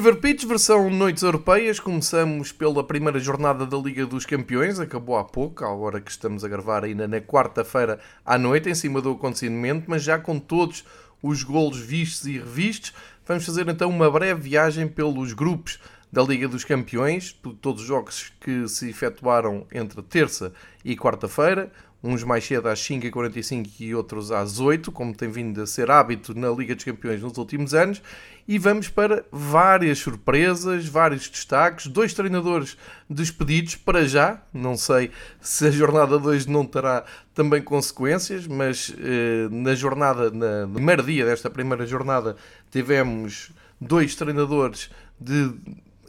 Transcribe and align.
Fever 0.00 0.16
Pitch, 0.16 0.46
versão 0.46 0.88
Noites 0.88 1.22
Europeias. 1.22 1.78
Começamos 1.78 2.52
pela 2.52 2.82
primeira 2.82 3.20
jornada 3.20 3.66
da 3.66 3.76
Liga 3.76 4.06
dos 4.06 4.24
Campeões, 4.24 4.80
acabou 4.80 5.18
há 5.18 5.24
pouco, 5.24 5.62
à 5.62 5.68
hora 5.68 6.00
que 6.00 6.10
estamos 6.10 6.42
a 6.42 6.48
gravar 6.48 6.84
ainda 6.84 7.06
na 7.06 7.20
quarta-feira 7.20 8.00
à 8.24 8.38
noite, 8.38 8.70
em 8.70 8.74
cima 8.74 9.02
do 9.02 9.10
acontecimento, 9.10 9.84
mas 9.88 10.02
já 10.02 10.18
com 10.18 10.38
todos 10.38 10.86
os 11.22 11.42
golos 11.42 11.78
vistos 11.78 12.26
e 12.26 12.38
revistos. 12.38 12.94
Vamos 13.26 13.44
fazer 13.44 13.68
então 13.68 13.90
uma 13.90 14.10
breve 14.10 14.40
viagem 14.40 14.88
pelos 14.88 15.34
grupos 15.34 15.78
da 16.10 16.22
Liga 16.22 16.48
dos 16.48 16.64
Campeões, 16.64 17.38
todos 17.60 17.82
os 17.82 17.86
jogos 17.86 18.32
que 18.40 18.66
se 18.68 18.88
efetuaram 18.88 19.66
entre 19.70 20.00
terça 20.00 20.50
e 20.82 20.96
quarta-feira 20.96 21.70
uns 22.02 22.24
mais 22.24 22.44
cedo 22.44 22.68
às 22.68 22.80
5h45 22.80 23.68
e 23.80 23.94
outros 23.94 24.32
às 24.32 24.58
8 24.58 24.90
como 24.90 25.14
tem 25.14 25.30
vindo 25.30 25.60
a 25.62 25.66
ser 25.66 25.90
hábito 25.90 26.34
na 26.34 26.50
Liga 26.50 26.74
dos 26.74 26.84
Campeões 26.84 27.20
nos 27.20 27.36
últimos 27.36 27.74
anos, 27.74 28.02
e 28.48 28.58
vamos 28.58 28.88
para 28.88 29.24
várias 29.30 29.98
surpresas, 29.98 30.86
vários 30.86 31.28
destaques, 31.28 31.86
dois 31.86 32.14
treinadores 32.14 32.76
despedidos 33.08 33.76
para 33.76 34.04
já, 34.06 34.42
não 34.52 34.76
sei 34.76 35.10
se 35.40 35.66
a 35.66 35.70
jornada 35.70 36.18
2 36.18 36.46
não 36.46 36.64
terá 36.64 37.04
também 37.34 37.62
consequências, 37.62 38.46
mas 38.46 38.94
eh, 38.98 39.48
na 39.50 39.74
jornada, 39.74 40.30
na, 40.30 40.66
no 40.66 40.74
primeiro 40.74 41.02
dia 41.02 41.24
desta 41.24 41.48
primeira 41.48 41.86
jornada, 41.86 42.34
tivemos 42.70 43.52
dois 43.80 44.14
treinadores 44.14 44.90
de 45.20 45.54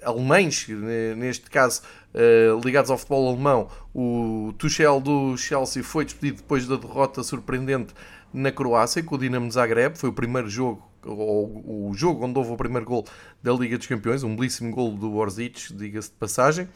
alemães, 0.03 0.67
neste 1.17 1.49
caso 1.49 1.81
uh, 2.13 2.59
ligados 2.63 2.89
ao 2.89 2.97
futebol 2.97 3.29
alemão, 3.29 3.69
o 3.93 4.53
Tuchel 4.57 4.99
do 4.99 5.37
Chelsea 5.37 5.83
foi 5.83 6.05
despedido 6.05 6.37
depois 6.37 6.67
da 6.67 6.75
derrota 6.75 7.23
surpreendente 7.23 7.93
na 8.33 8.51
Croácia 8.51 9.03
com 9.03 9.15
o 9.15 9.17
Dinamo 9.17 9.51
Zagreb, 9.51 9.97
foi 9.97 10.09
o 10.09 10.13
primeiro 10.13 10.49
jogo 10.49 10.89
ou 11.03 11.89
o 11.89 11.93
jogo 11.95 12.25
onde 12.25 12.37
houve 12.37 12.51
o 12.51 12.57
primeiro 12.57 12.85
gol 12.85 13.05
da 13.41 13.51
Liga 13.53 13.77
dos 13.77 13.87
Campeões, 13.87 14.23
um 14.23 14.35
belíssimo 14.35 14.71
gol 14.73 14.91
do 14.91 15.15
Orzic, 15.15 15.73
diga-se 15.73 16.09
de 16.09 16.15
passagem, 16.15 16.69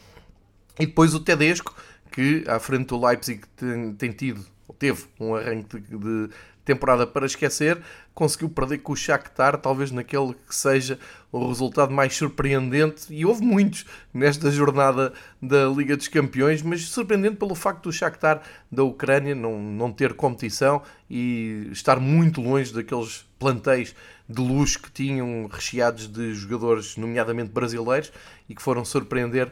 e 0.80 0.86
depois 0.86 1.14
o 1.14 1.20
Tedesco, 1.20 1.76
que 2.12 2.44
à 2.48 2.59
frente 2.59 2.88
do 2.88 3.06
Leipzig 3.06 3.42
tem, 3.56 3.94
tem 3.94 4.12
tido, 4.12 4.46
teve 4.80 5.06
um 5.20 5.36
arranque 5.36 5.80
de, 5.80 5.98
de 5.98 6.30
temporada 6.64 7.06
para 7.06 7.26
esquecer, 7.26 7.80
conseguiu 8.14 8.50
perder 8.50 8.80
com 8.80 8.94
o 8.94 8.96
Shakhtar, 8.96 9.58
talvez 9.58 9.92
naquele 9.92 10.34
que 10.34 10.56
seja 10.56 11.00
o 11.39 11.50
resultado 11.50 11.91
mais 11.91 12.16
surpreendente, 12.16 13.14
e 13.14 13.25
houve 13.25 13.44
muitos 13.44 13.86
nesta 14.14 14.50
jornada 14.50 15.11
da 15.41 15.66
Liga 15.67 15.97
dos 15.97 16.08
Campeões, 16.08 16.61
mas 16.61 16.86
surpreendente 16.88 17.36
pelo 17.36 17.53
facto 17.53 17.83
do 17.83 17.91
Shakhtar 17.91 18.41
da 18.72 18.83
Ucrânia 18.83 19.36
não, 19.36 19.61
não 19.61 19.91
ter 19.91 20.13
competição 20.13 20.81
e 21.09 21.67
estar 21.72 22.00
muito 22.00 22.41
longe 22.41 22.73
daqueles 22.73 23.25
plantéis 23.38 23.94
de 24.30 24.41
luxo 24.41 24.81
que 24.81 24.91
tinham 24.91 25.47
recheados 25.52 26.08
de 26.08 26.33
jogadores, 26.33 26.96
nomeadamente 26.96 27.52
brasileiros, 27.52 28.12
e 28.47 28.56
que 28.56 28.62
foram 28.62 28.85
surpreender 28.85 29.52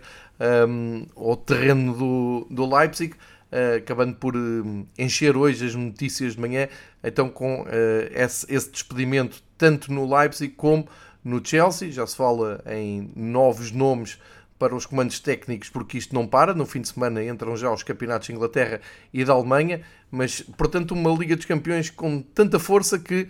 um, 0.67 1.05
terreno 1.35 1.94
do, 1.97 2.47
do 2.50 2.75
Leipzig. 2.75 3.13
Uh, 3.51 3.77
acabando 3.77 4.15
por 4.15 4.35
uh, 4.35 4.88
encher 4.97 5.38
hoje 5.38 5.63
as 5.63 5.75
notícias 5.75 6.33
de 6.33 6.41
manhã, 6.41 6.67
então 7.03 7.29
com 7.29 7.61
uh, 7.61 7.67
esse, 8.11 8.51
esse, 8.51 8.71
despedimento 8.71 9.44
tanto 9.59 9.94
no 9.94 10.11
Leipzig 10.11 10.55
como 10.55 10.88
no 11.23 11.45
Chelsea. 11.45 11.91
Já 11.91 12.06
se 12.06 12.16
fala 12.16 12.63
em 12.67 13.11
novos 13.16 13.72
nomes 13.72 14.17
para 14.59 14.75
os 14.75 14.85
comandos 14.85 15.19
técnicos, 15.19 15.69
porque 15.69 15.97
isto 15.97 16.16
não 16.16 16.28
para. 16.28 16.53
No 16.53 16.66
fim 16.66 16.81
de 16.81 16.88
semana 16.88 17.23
entram 17.23 17.56
já 17.57 17.72
os 17.72 17.84
campeonatos 17.84 18.28
de 18.28 18.34
Inglaterra 18.34 18.79
e 19.13 19.25
da 19.25 19.33
Alemanha, 19.33 19.81
mas 20.09 20.41
portanto, 20.41 20.91
uma 20.91 21.12
Liga 21.12 21.35
dos 21.35 21.45
Campeões 21.45 21.89
com 21.89 22.22
tanta 22.22 22.59
força 22.59 22.97
que 22.97 23.28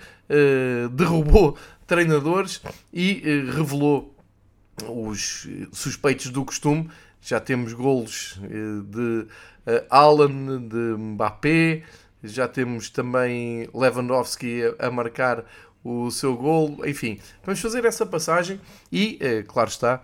derrubou 0.91 1.57
treinadores 1.87 2.61
e 2.91 3.21
revelou 3.55 4.15
os 4.87 5.47
suspeitos 5.71 6.29
do 6.29 6.45
costume. 6.45 6.89
Já 7.21 7.39
temos 7.39 7.73
golos 7.73 8.39
de 8.85 9.25
Alan, 9.89 10.67
de 10.67 10.97
Mbappé, 10.97 11.83
já 12.23 12.47
temos 12.47 12.89
também 12.89 13.67
Lewandowski 13.73 14.61
a, 14.79 14.87
a 14.87 14.91
marcar 14.91 15.45
o 15.83 16.09
seu 16.09 16.35
gol, 16.35 16.77
enfim, 16.85 17.19
vamos 17.43 17.59
fazer 17.59 17.83
essa 17.85 18.05
passagem 18.05 18.59
e, 18.91 19.19
uh, 19.21 19.47
claro 19.47 19.69
está, 19.69 20.01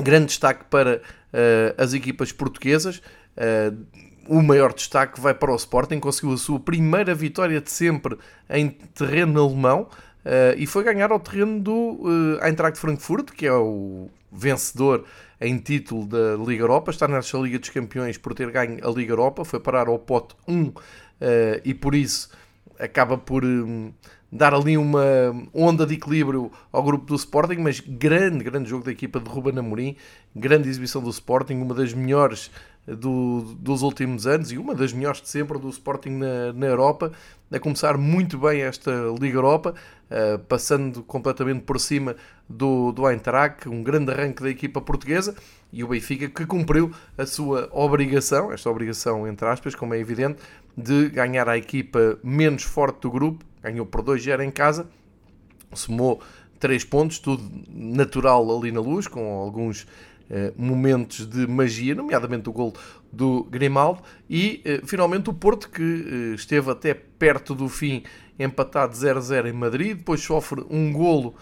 grande 0.00 0.26
destaque 0.26 0.64
para 0.70 0.98
uh, 0.98 1.82
as 1.82 1.92
equipas 1.92 2.32
portuguesas. 2.32 2.98
Uh, 3.36 3.84
o 4.28 4.42
maior 4.42 4.72
destaque 4.72 5.20
vai 5.20 5.34
para 5.34 5.52
o 5.52 5.56
Sporting, 5.56 6.00
conseguiu 6.00 6.32
a 6.32 6.36
sua 6.36 6.58
primeira 6.58 7.14
vitória 7.14 7.60
de 7.60 7.70
sempre 7.70 8.18
em 8.50 8.70
terreno 8.70 9.40
alemão 9.40 9.88
e 10.56 10.66
foi 10.66 10.82
ganhar 10.82 11.12
ao 11.12 11.20
terreno 11.20 11.60
do 11.60 12.38
Eintracht 12.42 12.76
Frankfurt, 12.80 13.30
que 13.30 13.46
é 13.46 13.52
o 13.52 14.10
vencedor 14.32 15.04
em 15.40 15.58
título 15.58 16.06
da 16.06 16.36
Liga 16.36 16.62
Europa, 16.62 16.90
está 16.90 17.06
nesta 17.06 17.36
Liga 17.38 17.58
dos 17.58 17.68
Campeões 17.68 18.18
por 18.18 18.34
ter 18.34 18.50
ganho 18.50 18.78
a 18.86 18.90
Liga 18.90 19.12
Europa, 19.12 19.44
foi 19.44 19.60
parar 19.60 19.88
ao 19.88 19.98
pote 19.98 20.34
1 20.48 20.62
uh, 20.62 20.74
eh, 21.20 21.60
e 21.64 21.74
por 21.74 21.94
isso 21.94 22.30
acaba 22.78 23.18
por 23.18 23.44
um, 23.44 23.92
dar 24.30 24.54
ali 24.54 24.76
uma 24.76 25.02
onda 25.54 25.86
de 25.86 25.94
equilíbrio 25.94 26.50
ao 26.72 26.82
grupo 26.82 27.06
do 27.06 27.14
Sporting, 27.14 27.58
mas 27.58 27.80
grande, 27.80 28.44
grande 28.44 28.68
jogo 28.68 28.84
da 28.84 28.92
equipa 28.92 29.20
de 29.20 29.28
Ruben 29.28 29.58
Amorim, 29.58 29.96
grande 30.34 30.68
exibição 30.68 31.02
do 31.02 31.10
Sporting, 31.10 31.54
uma 31.54 31.74
das 31.74 31.92
melhores 31.92 32.50
do, 32.86 33.42
dos 33.58 33.82
últimos 33.82 34.26
anos 34.26 34.52
e 34.52 34.58
uma 34.58 34.74
das 34.74 34.92
melhores 34.92 35.20
de 35.20 35.28
sempre 35.28 35.58
do 35.58 35.68
Sporting 35.68 36.10
na, 36.10 36.52
na 36.52 36.66
Europa, 36.66 37.12
a 37.50 37.58
começar 37.58 37.96
muito 37.96 38.38
bem 38.38 38.62
esta 38.62 38.90
Liga 39.20 39.38
Europa, 39.38 39.74
uh, 40.10 40.38
passando 40.40 41.02
completamente 41.02 41.62
por 41.62 41.80
cima 41.80 42.16
do, 42.48 42.92
do 42.92 43.08
Eintracht, 43.08 43.68
um 43.68 43.82
grande 43.82 44.12
arranque 44.12 44.42
da 44.42 44.50
equipa 44.50 44.80
portuguesa 44.80 45.34
e 45.72 45.82
o 45.82 45.88
Benfica 45.88 46.28
que 46.28 46.46
cumpriu 46.46 46.92
a 47.18 47.26
sua 47.26 47.68
obrigação, 47.72 48.52
esta 48.52 48.70
obrigação 48.70 49.26
entre 49.26 49.46
aspas, 49.48 49.74
como 49.74 49.94
é 49.94 49.98
evidente, 49.98 50.38
de 50.76 51.08
ganhar 51.08 51.48
a 51.48 51.56
equipa 51.56 52.18
menos 52.22 52.62
forte 52.62 53.00
do 53.00 53.10
grupo, 53.10 53.44
ganhou 53.70 53.86
por 53.86 54.02
2-0 54.02 54.44
em 54.44 54.50
casa, 54.50 54.88
somou 55.72 56.20
3 56.58 56.84
pontos, 56.84 57.18
tudo 57.18 57.42
natural 57.68 58.56
ali 58.56 58.72
na 58.72 58.80
luz, 58.80 59.06
com 59.06 59.38
alguns 59.38 59.86
eh, 60.28 60.52
momentos 60.56 61.24
de 61.24 61.46
magia, 61.46 61.94
nomeadamente 61.94 62.48
o 62.48 62.52
gol 62.52 62.74
do 63.12 63.44
Grimaldo, 63.44 64.02
e 64.28 64.60
eh, 64.64 64.80
finalmente 64.84 65.30
o 65.30 65.32
Porto, 65.32 65.70
que 65.70 65.82
eh, 65.82 66.34
esteve 66.34 66.68
até 66.68 66.94
perto 66.94 67.54
do 67.54 67.68
fim, 67.68 68.02
empatado 68.36 68.92
0-0 68.92 69.46
em 69.48 69.52
Madrid, 69.52 69.96
depois 69.96 70.20
sofre 70.20 70.64
um 70.68 70.92
golo 70.92 71.34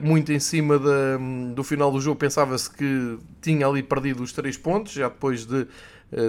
muito 0.00 0.32
em 0.32 0.38
cima 0.38 0.78
da, 0.78 1.18
do 1.54 1.62
final 1.62 1.92
do 1.92 2.00
jogo, 2.00 2.16
pensava-se 2.16 2.70
que 2.70 3.18
tinha 3.42 3.66
ali 3.66 3.82
perdido 3.82 4.22
os 4.22 4.32
três 4.32 4.56
pontos, 4.56 4.92
já 4.92 5.08
depois 5.08 5.44
de 5.44 5.66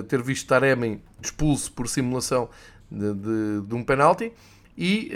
ter 0.09 0.21
visto 0.21 0.47
Taremi 0.47 0.99
expulso 1.21 1.71
por 1.71 1.87
simulação 1.87 2.49
de, 2.91 3.13
de, 3.13 3.61
de 3.65 3.75
um 3.75 3.81
penalti, 3.81 4.33
e 4.77 5.11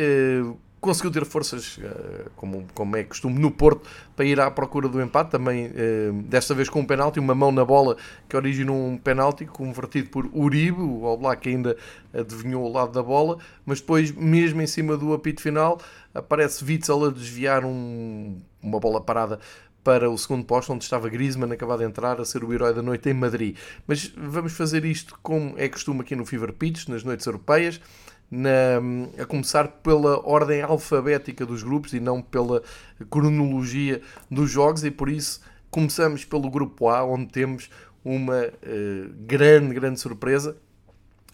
conseguiu 0.79 1.11
ter 1.11 1.25
forças, 1.25 1.79
eh, 1.81 2.25
como, 2.35 2.65
como 2.73 2.95
é 2.95 3.03
costume, 3.03 3.39
no 3.39 3.51
Porto, 3.51 3.87
para 4.15 4.25
ir 4.25 4.39
à 4.39 4.49
procura 4.49 4.87
do 4.87 5.01
empate, 5.01 5.31
também 5.31 5.71
eh, 5.75 6.11
desta 6.25 6.53
vez 6.53 6.69
com 6.69 6.79
um 6.79 6.85
penalti, 6.85 7.19
uma 7.19 7.35
mão 7.35 7.51
na 7.51 7.65
bola 7.65 7.97
que 8.27 8.35
originou 8.35 8.75
um 8.75 8.97
penalti 8.97 9.45
convertido 9.45 10.09
por 10.09 10.29
Uribe, 10.33 10.81
o 10.81 11.03
Oblak 11.03 11.47
ainda 11.49 11.75
adivinhou 12.13 12.65
o 12.65 12.71
lado 12.71 12.91
da 12.91 13.03
bola, 13.03 13.37
mas 13.65 13.81
depois, 13.81 14.11
mesmo 14.11 14.61
em 14.61 14.67
cima 14.67 14.95
do 14.95 15.13
apito 15.13 15.41
final, 15.41 15.79
aparece 16.13 16.63
Witzel 16.63 17.05
a 17.05 17.09
desviar 17.11 17.65
um, 17.65 18.39
uma 18.61 18.79
bola 18.79 19.01
parada 19.01 19.39
para 19.83 20.09
o 20.09 20.17
segundo 20.17 20.45
posto, 20.45 20.73
onde 20.73 20.83
estava 20.83 21.09
Griezmann, 21.09 21.51
acabado 21.51 21.79
de 21.79 21.85
entrar, 21.85 22.19
a 22.19 22.25
ser 22.25 22.43
o 22.43 22.53
herói 22.53 22.73
da 22.73 22.81
noite 22.81 23.09
em 23.09 23.13
Madrid. 23.13 23.57
Mas 23.87 24.13
vamos 24.15 24.53
fazer 24.53 24.85
isto 24.85 25.17
como 25.23 25.53
é 25.57 25.67
costume 25.67 26.01
aqui 26.01 26.15
no 26.15 26.25
Fever 26.25 26.53
Pitch, 26.53 26.87
nas 26.87 27.03
noites 27.03 27.25
europeias 27.25 27.81
na, 28.29 28.79
a 29.21 29.25
começar 29.25 29.67
pela 29.67 30.19
ordem 30.27 30.61
alfabética 30.61 31.45
dos 31.45 31.63
grupos 31.63 31.93
e 31.93 31.99
não 31.99 32.21
pela 32.21 32.61
cronologia 33.09 34.01
dos 34.29 34.51
jogos, 34.51 34.83
e 34.83 34.91
por 34.91 35.09
isso 35.09 35.41
começamos 35.69 36.25
pelo 36.25 36.49
grupo 36.49 36.89
A, 36.89 37.03
onde 37.03 37.27
temos 37.27 37.69
uma 38.03 38.45
uh, 38.45 39.13
grande, 39.25 39.73
grande 39.73 39.99
surpresa 39.99 40.57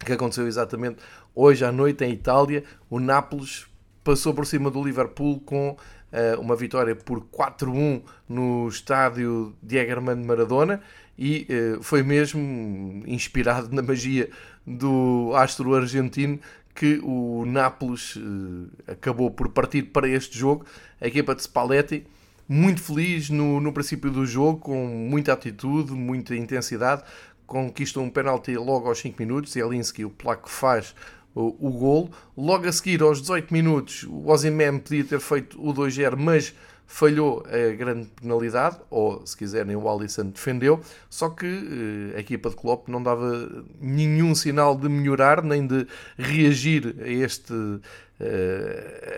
que 0.04 0.12
aconteceu 0.12 0.48
exatamente 0.48 0.98
hoje 1.34 1.64
à 1.64 1.72
noite 1.72 2.04
em 2.04 2.12
Itália. 2.12 2.64
O 2.90 3.00
Nápoles 3.00 3.66
passou 4.04 4.34
por 4.34 4.46
cima 4.46 4.70
do 4.70 4.84
Liverpool 4.84 5.40
com 5.42 5.72
uh, 5.72 6.40
uma 6.40 6.56
vitória 6.56 6.96
por 6.96 7.22
4-1 7.22 8.02
no 8.28 8.68
estádio 8.68 9.56
Diego 9.62 9.92
Armando 9.92 10.26
Maradona 10.26 10.82
e 11.18 11.48
uh, 11.50 11.84
foi 11.84 12.04
mesmo 12.04 13.04
inspirado 13.06 13.74
na 13.74 13.82
magia 13.82 14.30
do 14.66 15.32
astro 15.36 15.76
argentino 15.76 16.40
que 16.76 17.00
o 17.02 17.46
Nápoles 17.46 18.18
uh, 18.18 18.70
acabou 18.86 19.32
por 19.32 19.50
partir 19.50 19.84
para 19.84 20.10
este 20.10 20.38
jogo. 20.38 20.66
A 21.00 21.08
equipa 21.08 21.34
de 21.34 21.42
Spalletti, 21.42 22.06
muito 22.48 22.82
feliz 22.82 23.30
no, 23.30 23.62
no 23.62 23.72
princípio 23.72 24.12
do 24.12 24.26
jogo, 24.26 24.60
com 24.60 24.86
muita 24.86 25.32
atitude, 25.32 25.94
muita 25.94 26.36
intensidade, 26.36 27.04
conquista 27.48 28.02
um 28.02 28.10
penalti 28.10 28.56
logo 28.58 28.90
aos 28.90 29.00
5 29.00 29.16
minutos. 29.18 29.56
Elinski, 29.56 30.04
o 30.04 30.10
placo, 30.10 30.50
faz 30.50 30.94
o, 31.34 31.56
o 31.60 31.72
golo. 31.72 32.12
Logo 32.36 32.68
a 32.68 32.72
seguir, 32.72 33.02
aos 33.02 33.22
18 33.22 33.54
minutos, 33.54 34.04
o 34.04 34.30
Ozyman 34.30 34.80
podia 34.80 35.06
ter 35.06 35.20
feito 35.22 35.58
o 35.60 35.74
2-0, 35.74 36.16
mas 36.18 36.54
falhou 36.88 37.44
a 37.48 37.76
grande 37.76 38.08
penalidade, 38.22 38.78
ou 38.90 39.26
se 39.26 39.36
quiserem 39.36 39.76
o 39.76 39.90
Alisson 39.90 40.28
defendeu, 40.28 40.80
só 41.10 41.30
que 41.30 41.46
uh, 41.46 42.18
a 42.18 42.20
equipa 42.20 42.50
de 42.50 42.56
Klopp 42.56 42.88
não 42.88 43.02
dava 43.02 43.50
nenhum 43.80 44.36
sinal 44.36 44.78
de 44.78 44.88
melhorar, 44.88 45.44
nem 45.44 45.66
de 45.66 45.88
reagir 46.18 46.96
a 47.02 47.08
este, 47.08 47.54
uh, 47.54 47.82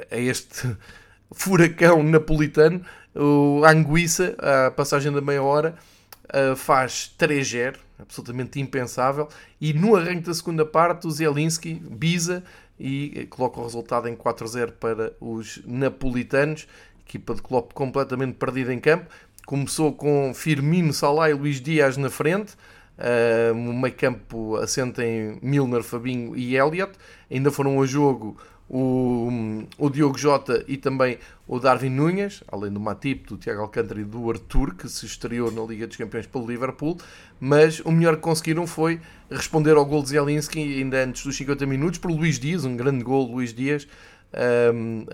a 0.09 0.17
este 0.17 0.75
furacão 1.31 2.01
napolitano. 2.03 2.81
O 3.13 3.63
Anguissa, 3.65 4.35
a 4.39 4.71
passagem 4.71 5.11
da 5.11 5.21
meia 5.21 5.41
hora, 5.41 5.75
uh, 6.25 6.55
faz 6.55 7.13
3-0, 7.19 7.75
absolutamente 7.99 8.59
impensável, 8.59 9.27
e 9.59 9.73
no 9.73 9.95
arranque 9.95 10.27
da 10.27 10.33
segunda 10.33 10.65
parte 10.65 11.07
o 11.07 11.11
Zelinski 11.11 11.73
bisa 11.73 12.43
e 12.79 13.25
coloca 13.29 13.59
o 13.59 13.63
resultado 13.63 14.07
em 14.07 14.15
4-0 14.15 14.73
para 14.73 15.13
os 15.19 15.59
napolitanos, 15.65 16.67
equipa 17.07 17.33
de 17.33 17.41
Klopp 17.41 17.73
completamente 17.73 18.35
perdida 18.35 18.73
em 18.73 18.79
campo. 18.79 19.05
Começou 19.45 19.93
com 19.93 20.33
Firmino, 20.35 20.91
Salah 20.91 21.29
e 21.29 21.33
Luís 21.33 21.61
Dias 21.61 21.95
na 21.95 22.09
frente, 22.09 22.53
uh, 22.97 23.53
o 23.53 23.73
meio 23.73 23.95
campo 23.95 24.57
assenta 24.57 25.05
em 25.05 25.39
Milner, 25.41 25.83
Fabinho 25.83 26.35
e 26.35 26.57
Elliot. 26.57 26.91
Ainda 27.31 27.49
foram 27.49 27.81
a 27.81 27.85
jogo 27.85 28.37
o, 28.69 29.29
o 29.77 29.89
Diogo 29.89 30.17
Jota 30.17 30.65
e 30.67 30.75
também 30.75 31.17
o 31.47 31.59
Darwin 31.59 31.89
Nunes, 31.89 32.43
além 32.51 32.71
do 32.71 32.79
Matip, 32.79 33.25
do 33.29 33.37
Tiago 33.37 33.61
Alcântara 33.61 34.01
e 34.01 34.03
do 34.03 34.29
Arthur, 34.29 34.75
que 34.75 34.89
se 34.89 35.05
estreou 35.05 35.49
na 35.49 35.61
Liga 35.61 35.87
dos 35.87 35.95
Campeões 35.95 36.27
pelo 36.27 36.45
Liverpool, 36.45 36.97
mas 37.39 37.79
o 37.79 37.91
melhor 37.91 38.17
que 38.17 38.21
conseguiram 38.21 38.67
foi 38.67 38.99
responder 39.31 39.77
ao 39.77 39.85
gol 39.85 40.03
de 40.03 40.09
Zelinski 40.09 40.59
ainda 40.59 41.05
antes 41.05 41.23
dos 41.23 41.37
50 41.37 41.65
minutos, 41.65 41.99
por 41.99 42.11
Luís 42.11 42.37
Dias, 42.37 42.65
um 42.65 42.75
grande 42.75 43.03
gol 43.03 43.31
Luís 43.31 43.53
Dias, 43.53 43.87
um, 44.73 45.05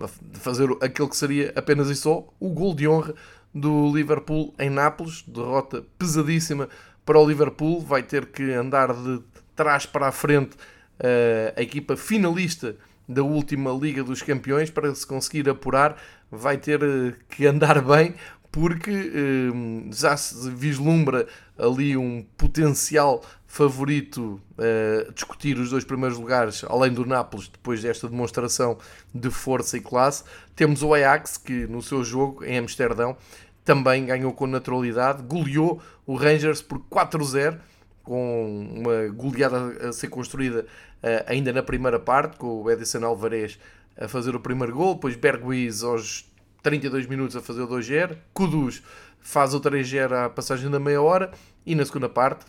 a 0.00 0.08
fazer 0.34 0.68
aquele 0.80 1.08
que 1.08 1.16
seria 1.16 1.52
apenas 1.56 1.88
e 1.90 1.96
só 1.96 2.26
o 2.38 2.50
gol 2.50 2.74
de 2.74 2.86
honra 2.86 3.14
do 3.54 3.94
Liverpool 3.94 4.54
em 4.58 4.70
Nápoles, 4.70 5.24
derrota 5.26 5.84
pesadíssima 5.98 6.68
para 7.04 7.18
o 7.18 7.28
Liverpool, 7.28 7.80
vai 7.80 8.02
ter 8.02 8.26
que 8.26 8.52
andar 8.52 8.94
de 8.94 9.20
trás 9.56 9.84
para 9.84 10.08
a 10.08 10.12
frente 10.12 10.54
uh, 10.54 11.52
a 11.56 11.62
equipa 11.62 11.96
finalista 11.96 12.76
da 13.08 13.22
última 13.22 13.72
Liga 13.72 14.04
dos 14.04 14.22
Campeões. 14.22 14.70
Para 14.70 14.94
se 14.94 15.06
conseguir 15.06 15.48
apurar 15.48 15.96
vai 16.30 16.56
ter 16.56 16.80
eh, 16.82 17.12
que 17.28 17.44
andar 17.44 17.82
bem 17.82 18.14
porque 18.50 18.90
eh, 18.90 19.90
já 19.92 20.16
se 20.16 20.50
vislumbra 20.50 21.26
ali 21.56 21.96
um 21.96 22.24
potencial 22.36 23.22
favorito 23.46 24.40
uh, 24.58 25.12
discutir 25.12 25.58
os 25.58 25.70
dois 25.70 25.82
primeiros 25.84 26.16
lugares, 26.16 26.64
além 26.68 26.92
do 26.92 27.04
Nápoles, 27.04 27.48
depois 27.48 27.82
desta 27.82 28.08
demonstração 28.08 28.78
de 29.12 29.28
força 29.28 29.76
e 29.76 29.80
classe. 29.80 30.22
Temos 30.54 30.84
o 30.84 30.94
Ajax, 30.94 31.36
que 31.36 31.66
no 31.66 31.82
seu 31.82 32.04
jogo 32.04 32.44
em 32.44 32.58
Amsterdão 32.58 33.16
também 33.64 34.06
ganhou 34.06 34.32
com 34.32 34.46
naturalidade, 34.46 35.22
goleou 35.24 35.82
o 36.06 36.14
Rangers 36.14 36.62
por 36.62 36.78
4-0, 36.90 37.58
com 38.04 38.68
uma 38.72 39.08
goleada 39.08 39.88
a 39.88 39.92
ser 39.92 40.08
construída 40.08 40.62
uh, 41.02 41.24
ainda 41.26 41.52
na 41.52 41.62
primeira 41.62 41.98
parte, 41.98 42.36
com 42.36 42.62
o 42.62 42.70
Edson 42.70 43.04
Alvarez 43.04 43.58
a 44.00 44.06
fazer 44.06 44.34
o 44.34 44.40
primeiro 44.40 44.74
gol, 44.74 44.94
depois 44.94 45.16
Bergwies 45.16 45.82
aos 45.82 46.29
32 46.62 47.06
minutos 47.06 47.36
a 47.36 47.40
fazer 47.40 47.62
o 47.62 47.68
2-0, 47.68 48.16
Kudus 48.32 48.82
faz 49.20 49.54
o 49.54 49.60
3-0 49.60 50.12
à 50.12 50.28
passagem 50.28 50.70
da 50.70 50.78
meia 50.78 51.00
hora 51.00 51.30
e 51.64 51.74
na 51.74 51.84
segunda 51.84 52.08
parte, 52.08 52.44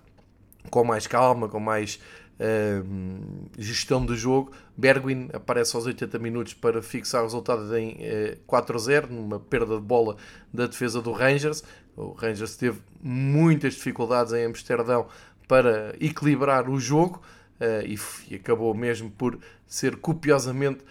com 0.69 0.83
mais 0.83 1.07
calma, 1.07 1.47
com 1.47 1.59
mais 1.59 1.99
uh, 2.39 3.49
gestão 3.57 4.05
do 4.05 4.15
jogo, 4.15 4.51
Bergwin 4.75 5.29
aparece 5.33 5.75
aos 5.75 5.85
80 5.85 6.17
minutos 6.19 6.53
para 6.53 6.81
fixar 6.81 7.21
o 7.21 7.25
resultado 7.25 7.75
em 7.77 7.91
uh, 7.91 8.37
4-0, 8.47 9.09
numa 9.09 9.39
perda 9.39 9.75
de 9.75 9.81
bola 9.81 10.15
da 10.53 10.65
defesa 10.65 11.01
do 11.01 11.11
Rangers. 11.11 11.63
O 11.95 12.13
Rangers 12.13 12.55
teve 12.55 12.79
muitas 13.01 13.73
dificuldades 13.73 14.33
em 14.33 14.45
Amsterdão 14.45 15.07
para 15.47 15.93
equilibrar 15.99 16.69
o 16.69 16.79
jogo 16.79 17.21
uh, 17.59 17.85
e, 17.85 17.99
e, 18.29 18.35
acabou 18.35 18.73
mesmo 18.73 19.11
por 19.11 19.37
ser 19.67 19.97
copiosamente 19.97 20.79
eh, 20.83 20.85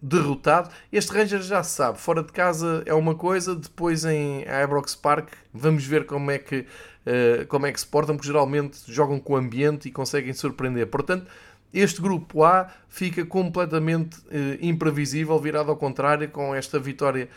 derrotado. 0.00 0.70
Este 0.92 1.12
Rangers 1.12 1.46
já 1.46 1.62
se 1.62 1.76
sabe, 1.76 1.98
fora 1.98 2.22
de 2.22 2.32
casa 2.32 2.82
é 2.86 2.94
uma 2.94 3.14
coisa, 3.14 3.54
depois 3.54 4.04
em 4.04 4.44
Ibrox 4.64 4.94
Park 4.94 5.28
vamos 5.52 5.84
ver 5.84 6.06
como 6.06 6.30
é 6.30 6.38
que, 6.38 6.60
uh, 6.60 7.46
como 7.48 7.66
é 7.66 7.72
que 7.72 7.80
se 7.80 7.86
portam, 7.86 8.16
porque 8.16 8.28
geralmente 8.28 8.80
jogam 8.86 9.18
com 9.20 9.34
o 9.34 9.36
ambiente 9.36 9.88
e 9.88 9.92
conseguem 9.92 10.32
surpreender. 10.32 10.86
Portanto, 10.86 11.26
este 11.72 12.00
grupo 12.00 12.44
A 12.44 12.70
fica 12.88 13.26
completamente 13.26 14.18
uh, 14.18 14.58
imprevisível, 14.60 15.36
virado 15.40 15.70
ao 15.70 15.76
contrário, 15.76 16.28
com 16.30 16.54
esta 16.54 16.78
vitória 16.78 17.28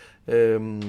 um, 0.59 0.79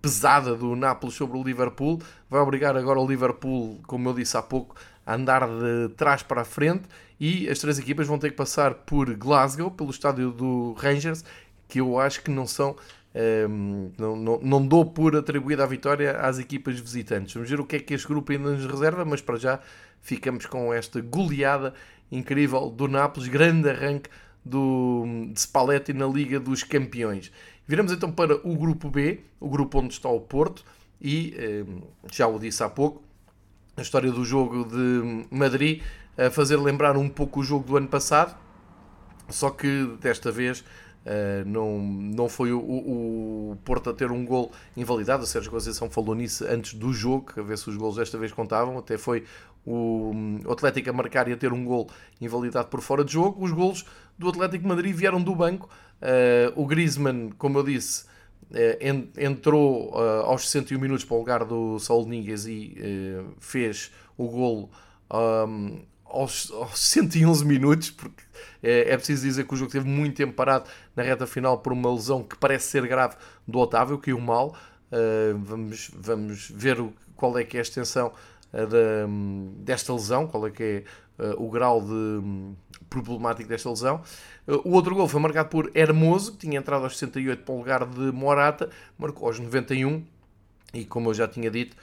pesada 0.00 0.54
do 0.54 0.76
Nápoles 0.76 1.16
sobre 1.16 1.36
o 1.36 1.42
Liverpool. 1.42 2.00
Vai 2.30 2.40
obrigar 2.40 2.76
agora 2.76 3.00
o 3.00 3.06
Liverpool, 3.06 3.80
como 3.88 4.08
eu 4.08 4.14
disse 4.14 4.36
há 4.36 4.42
pouco, 4.42 4.76
andar 5.06 5.46
de 5.46 5.94
trás 5.96 6.22
para 6.22 6.40
a 6.40 6.44
frente 6.44 6.84
e 7.18 7.48
as 7.48 7.58
três 7.58 7.78
equipas 7.78 8.06
vão 8.06 8.18
ter 8.18 8.30
que 8.30 8.36
passar 8.36 8.74
por 8.74 9.14
Glasgow, 9.14 9.70
pelo 9.70 9.90
estádio 9.90 10.32
do 10.32 10.72
Rangers, 10.74 11.24
que 11.68 11.80
eu 11.80 11.98
acho 11.98 12.22
que 12.22 12.30
não 12.30 12.46
são. 12.46 12.76
Um, 13.14 13.18
ehm, 13.18 13.92
não, 13.96 14.16
não, 14.16 14.38
não 14.42 14.66
dou 14.66 14.84
por 14.84 15.16
atribuída 15.16 15.64
a 15.64 15.66
vitória 15.66 16.18
às 16.18 16.38
equipas 16.38 16.78
visitantes. 16.78 17.32
Vamos 17.32 17.48
ver 17.48 17.60
o 17.60 17.64
que 17.64 17.76
é 17.76 17.78
que 17.78 17.94
este 17.94 18.06
grupo 18.06 18.32
ainda 18.32 18.50
nos 18.50 18.66
reserva, 18.66 19.04
mas 19.04 19.22
para 19.22 19.36
já 19.36 19.60
ficamos 20.02 20.44
com 20.44 20.72
esta 20.72 21.00
goleada 21.00 21.72
incrível 22.12 22.68
do 22.68 22.86
Nápoles, 22.86 23.28
grande 23.28 23.70
arranque 23.70 24.10
do, 24.44 25.04
de 25.32 25.40
Spalletti 25.40 25.92
na 25.94 26.06
Liga 26.06 26.38
dos 26.38 26.62
Campeões. 26.62 27.32
Viramos 27.66 27.90
então 27.90 28.12
para 28.12 28.36
o 28.46 28.54
grupo 28.54 28.90
B, 28.90 29.20
o 29.40 29.48
grupo 29.48 29.80
onde 29.80 29.94
está 29.94 30.08
o 30.08 30.20
Porto, 30.20 30.62
e 31.00 31.34
um, 31.36 31.42
ehm, 31.42 31.82
já 32.12 32.26
o 32.26 32.38
disse 32.38 32.62
há 32.62 32.68
pouco, 32.68 33.02
a 33.76 33.82
história 33.82 34.10
do 34.10 34.24
jogo 34.24 34.64
de 34.64 35.26
Madrid 35.30 35.82
a 36.16 36.30
fazer 36.30 36.56
lembrar 36.56 36.96
um 36.96 37.08
pouco 37.08 37.40
o 37.40 37.44
jogo 37.44 37.66
do 37.66 37.76
ano 37.76 37.88
passado, 37.88 38.36
só 39.28 39.50
que 39.50 39.96
desta 40.00 40.32
vez 40.32 40.60
uh, 40.60 41.44
não, 41.46 41.78
não 41.78 42.28
foi 42.28 42.52
o, 42.52 42.58
o, 42.58 43.58
Porto 43.64 43.90
a 43.90 43.92
ter 43.92 44.10
um 44.10 44.24
gol 44.24 44.50
invalidado. 44.76 45.24
O 45.24 45.26
Sérgio 45.26 45.50
Conceição 45.50 45.90
falou 45.90 46.14
nisso 46.14 46.46
antes 46.48 46.74
do 46.74 46.92
jogo, 46.92 47.32
a 47.36 47.42
ver 47.42 47.58
se 47.58 47.68
os 47.68 47.76
gols 47.76 47.96
desta 47.96 48.16
vez 48.16 48.32
contavam. 48.32 48.78
Até 48.78 48.96
foi 48.96 49.24
o, 49.64 50.12
o 50.44 50.52
Atlético 50.52 50.90
a 50.90 50.92
marcar 50.92 51.28
e 51.28 51.32
a 51.32 51.36
ter 51.36 51.52
um 51.52 51.64
gol 51.64 51.90
invalidado 52.20 52.68
por 52.68 52.80
fora 52.80 53.04
de 53.04 53.12
jogo. 53.12 53.44
Os 53.44 53.52
gols 53.52 53.84
do 54.18 54.28
Atlético 54.28 54.66
Madrid 54.66 54.94
vieram 54.94 55.20
do 55.20 55.34
banco. 55.34 55.68
Uh, 56.00 56.60
o 56.60 56.66
Griezmann, 56.66 57.30
como 57.36 57.58
eu 57.58 57.64
disse, 57.64 58.04
entrou 59.16 59.92
aos 60.24 60.48
61 60.48 60.80
minutos 60.80 61.04
para 61.04 61.16
o 61.16 61.18
lugar 61.18 61.44
do 61.44 61.78
Saul 61.78 62.06
Níguez 62.06 62.46
e 62.46 62.76
fez 63.40 63.90
o 64.16 64.28
gol 64.28 64.70
um, 65.12 65.80
aos, 66.04 66.50
aos 66.50 66.78
111 66.78 67.44
minutos, 67.44 67.90
porque 67.90 68.22
é, 68.62 68.92
é, 68.92 68.96
preciso 68.96 69.22
dizer 69.22 69.46
que 69.46 69.54
o 69.54 69.56
jogo 69.56 69.70
teve 69.70 69.86
muito 69.88 70.16
tempo 70.16 70.32
parado 70.32 70.68
na 70.94 71.02
reta 71.02 71.26
final 71.26 71.58
por 71.58 71.72
uma 71.72 71.92
lesão 71.92 72.22
que 72.22 72.36
parece 72.36 72.68
ser 72.68 72.86
grave 72.86 73.16
do 73.46 73.58
Otávio, 73.58 73.98
caiu 73.98 74.20
mal. 74.20 74.56
Uh, 74.86 75.36
vamos, 75.38 75.90
vamos 75.94 76.50
ver 76.54 76.80
o, 76.80 76.92
qual 77.16 77.36
é 77.36 77.42
que 77.42 77.56
é 77.56 77.60
a 77.60 77.62
extensão 77.62 78.12
uh, 78.52 78.66
da, 78.66 79.06
desta 79.58 79.92
lesão, 79.92 80.26
qual 80.26 80.46
é 80.46 80.50
que 80.50 80.62
é 80.62 80.84
o 81.38 81.50
grau 81.50 81.80
de 81.80 81.92
um, 81.92 82.54
problemático 82.90 83.48
desta 83.48 83.68
lesão. 83.68 84.02
o 84.64 84.72
outro 84.72 84.94
gol 84.94 85.08
foi 85.08 85.20
marcado 85.20 85.48
por 85.48 85.70
Hermoso, 85.74 86.32
que 86.32 86.38
tinha 86.38 86.58
entrado 86.58 86.84
aos 86.84 86.98
68 86.98 87.42
para 87.42 87.54
o 87.54 87.58
lugar 87.58 87.86
de 87.86 88.12
Morata, 88.12 88.70
marcou 88.98 89.28
aos 89.28 89.38
91 89.38 90.04
e, 90.74 90.84
como 90.84 91.10
eu 91.10 91.14
já 91.14 91.26
tinha 91.26 91.50
dito, 91.50 91.76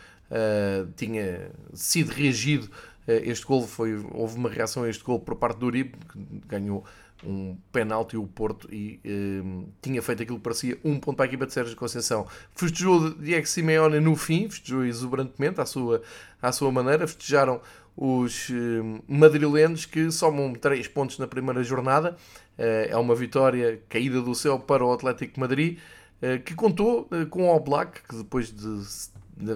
tinha 0.96 1.52
sido 1.74 2.10
reagido 2.12 2.70
eh, 3.08 3.22
este 3.26 3.46
gol 3.46 3.68
foi. 3.68 3.96
Houve 4.12 4.38
uma 4.38 4.50
reação 4.50 4.84
a 4.84 4.90
este 4.90 5.04
gol 5.04 5.20
por 5.20 5.36
parte 5.36 5.58
do 5.58 5.66
Uribe, 5.66 5.94
que 6.12 6.48
ganhou 6.48 6.86
um 7.26 7.56
penalti 7.72 8.18
o 8.18 8.28
Porto 8.28 8.68
e 8.70 9.00
um, 9.06 9.64
eh, 9.64 9.72
tinha 9.82 10.02
feito 10.02 10.24
aquilo 10.24 10.38
que 10.38 10.44
parecia 10.44 10.78
um 10.84 11.00
ponto 11.00 11.16
para 11.16 11.26
a 11.26 11.28
equipa 11.28 11.46
de 11.46 11.54
Sérgio 11.54 11.76
Conceição. 11.76 12.28
Festejou 12.56 13.14
Diego 13.16 13.48
Simeone 13.48 14.00
no 14.00 14.16
fim, 14.16 14.50
festejou 14.50 14.86
exuberantemente 14.86 15.62
à 15.62 15.66
sua, 15.66 16.02
à 16.42 16.52
sua 16.52 16.72
maneira. 16.72 17.08
Festejaram 17.08 17.62
os 17.96 18.50
um, 18.50 19.00
madrilenos 19.08 19.86
que 19.86 20.12
somam 20.12 20.54
3 20.54 20.88
pontos 20.88 21.20
na 21.20 21.28
primeira 21.28 21.64
jornada. 21.64 22.18
Uh, 22.58 22.90
é 22.90 22.98
uma 22.98 23.16
vitória 23.16 23.82
caída 23.90 24.22
do 24.22 24.34
céu 24.34 24.60
para 24.60 24.84
o 24.84 24.92
Atlético 24.92 25.40
Madrid, 25.40 25.78
uh, 26.22 26.42
que 26.44 26.54
contou 26.54 27.08
com 27.30 27.50
o 27.50 27.60
Black, 27.60 28.02
que 28.08 28.16
depois 28.16 28.52
de 28.52 29.12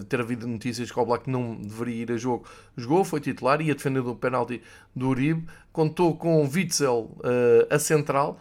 ter 0.10 0.20
havido 0.20 0.48
notícias 0.48 0.92
que 0.92 1.00
o 1.00 1.06
Black 1.06 1.30
não 1.30 1.56
deveria 1.56 2.04
ir 2.04 2.12
a 2.12 2.18
jogo. 2.18 2.46
Jogou, 2.76 3.04
foi 3.04 3.22
titular, 3.22 3.62
ia 3.62 3.76
defender 3.76 4.00
o 4.00 4.16
penalti 4.16 4.62
do 4.96 5.10
Uribe. 5.10 5.48
Contou 5.72 6.16
com 6.16 6.44
Witzel 6.48 7.12
uh, 7.20 7.74
a 7.74 7.80
central, 7.80 8.40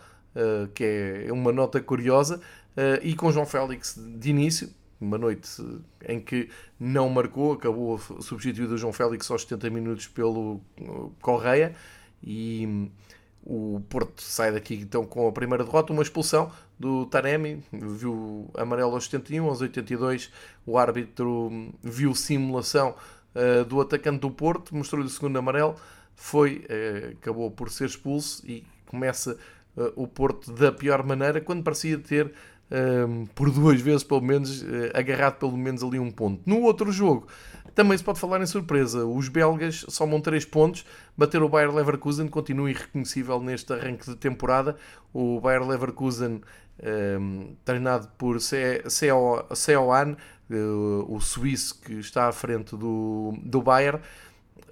que 0.74 0.84
é 1.26 1.32
uma 1.32 1.50
nota 1.50 1.80
curiosa, 1.80 2.42
e 3.02 3.14
com 3.14 3.32
João 3.32 3.46
Félix 3.46 3.98
de 3.98 4.28
início. 4.28 4.68
Uma 5.00 5.18
noite 5.18 5.48
em 6.08 6.20
que 6.20 6.48
não 6.80 7.08
marcou, 7.08 7.52
acabou 7.52 7.98
substituído 7.98 8.74
o 8.74 8.78
João 8.78 8.92
Félix 8.92 9.30
aos 9.30 9.42
70 9.42 9.70
minutos 9.70 10.06
pelo 10.08 10.60
Correia. 11.20 11.74
E 12.22 12.90
o 13.46 13.80
Porto 13.88 14.20
sai 14.20 14.50
daqui 14.50 14.74
então 14.74 15.06
com 15.06 15.28
a 15.28 15.32
primeira 15.32 15.62
derrota, 15.62 15.92
uma 15.92 16.02
expulsão 16.02 16.50
do 16.76 17.06
Taremi, 17.06 17.62
viu 17.72 18.50
amarelo 18.54 18.94
aos 18.94 19.04
71, 19.04 19.46
aos 19.46 19.60
82 19.60 20.32
o 20.66 20.76
árbitro 20.76 21.72
viu 21.80 22.12
simulação 22.12 22.96
uh, 23.34 23.64
do 23.64 23.80
atacante 23.80 24.18
do 24.18 24.30
Porto, 24.32 24.74
mostrou-lhe 24.74 25.06
o 25.06 25.10
segundo 25.10 25.38
amarelo, 25.38 25.76
foi, 26.16 26.66
uh, 26.68 27.12
acabou 27.12 27.48
por 27.50 27.70
ser 27.70 27.86
expulso 27.86 28.44
e 28.44 28.64
começa 28.84 29.38
uh, 29.76 29.92
o 29.94 30.08
Porto 30.08 30.52
da 30.52 30.72
pior 30.72 31.04
maneira, 31.04 31.40
quando 31.40 31.62
parecia 31.62 31.96
ter 31.98 32.32
por 33.34 33.50
duas 33.50 33.80
vezes 33.80 34.02
pelo 34.02 34.20
menos 34.20 34.64
agarrado 34.92 35.38
pelo 35.38 35.56
menos 35.56 35.82
ali 35.82 35.98
um 35.98 36.10
ponto. 36.10 36.42
No 36.44 36.62
outro 36.62 36.90
jogo 36.90 37.26
também 37.76 37.96
se 37.96 38.02
pode 38.02 38.18
falar 38.18 38.40
em 38.40 38.46
surpresa. 38.46 39.04
Os 39.04 39.28
belgas 39.28 39.84
somam 39.90 40.18
3 40.18 40.46
pontos, 40.46 40.84
bater 41.14 41.42
o 41.42 41.48
Bayer 41.48 41.70
Leverkusen, 41.70 42.26
continua 42.26 42.70
irreconhecível 42.70 43.38
neste 43.38 43.70
arranque 43.70 44.06
de 44.06 44.16
temporada. 44.16 44.76
O 45.12 45.38
Bayer 45.42 45.62
Leverkusen, 45.62 46.36
um, 46.36 46.40
ehm, 46.82 47.56
treinado 47.66 48.08
por 48.16 48.38
Seoan, 48.40 50.16
uh, 50.50 51.14
o 51.14 51.20
suíço 51.20 51.78
que 51.82 51.92
está 51.98 52.28
à 52.28 52.32
frente 52.32 52.74
do, 52.74 53.34
do 53.42 53.60
Bayer, 53.60 54.00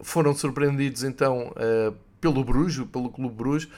foram 0.01 0.35
surpreendidos 0.35 1.05
então 1.05 1.49
uh, 1.49 1.95
pelo 2.23 2.43
Bruges, 2.43 2.87
pelo 2.87 3.11
Clube 3.11 3.43
uh, 3.43 3.69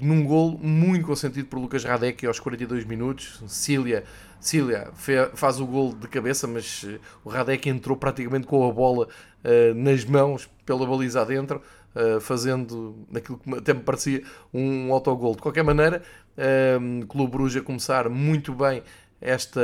num 0.00 0.24
gol 0.24 0.58
muito 0.58 1.06
consentido 1.06 1.46
por 1.48 1.58
Lucas 1.58 1.84
Radek 1.84 2.26
aos 2.26 2.40
42 2.40 2.84
minutos. 2.84 3.42
Cília 3.46 4.04
Cília 4.40 4.90
faz 5.34 5.58
o 5.60 5.66
gol 5.66 5.94
de 5.94 6.06
cabeça, 6.06 6.46
mas 6.46 6.84
eh, 6.86 7.00
o 7.24 7.28
Radek 7.28 7.68
entrou 7.68 7.96
praticamente 7.96 8.46
com 8.46 8.68
a 8.68 8.72
bola 8.72 9.08
uh, 9.08 9.74
nas 9.74 10.04
mãos 10.04 10.48
pela 10.64 10.86
baliza 10.86 11.20
adentro, 11.20 11.60
uh, 11.94 12.20
fazendo 12.20 13.04
aquilo 13.14 13.38
que 13.38 13.54
até 13.54 13.74
me 13.74 13.80
parecia 13.80 14.22
um 14.54 14.92
autogol. 14.92 15.34
De 15.34 15.42
qualquer 15.42 15.64
maneira, 15.64 16.02
uh, 16.36 17.06
Clube 17.06 17.32
Bruges 17.32 17.60
a 17.60 17.64
começar 17.64 18.08
muito 18.08 18.54
bem 18.54 18.82
esta, 19.20 19.60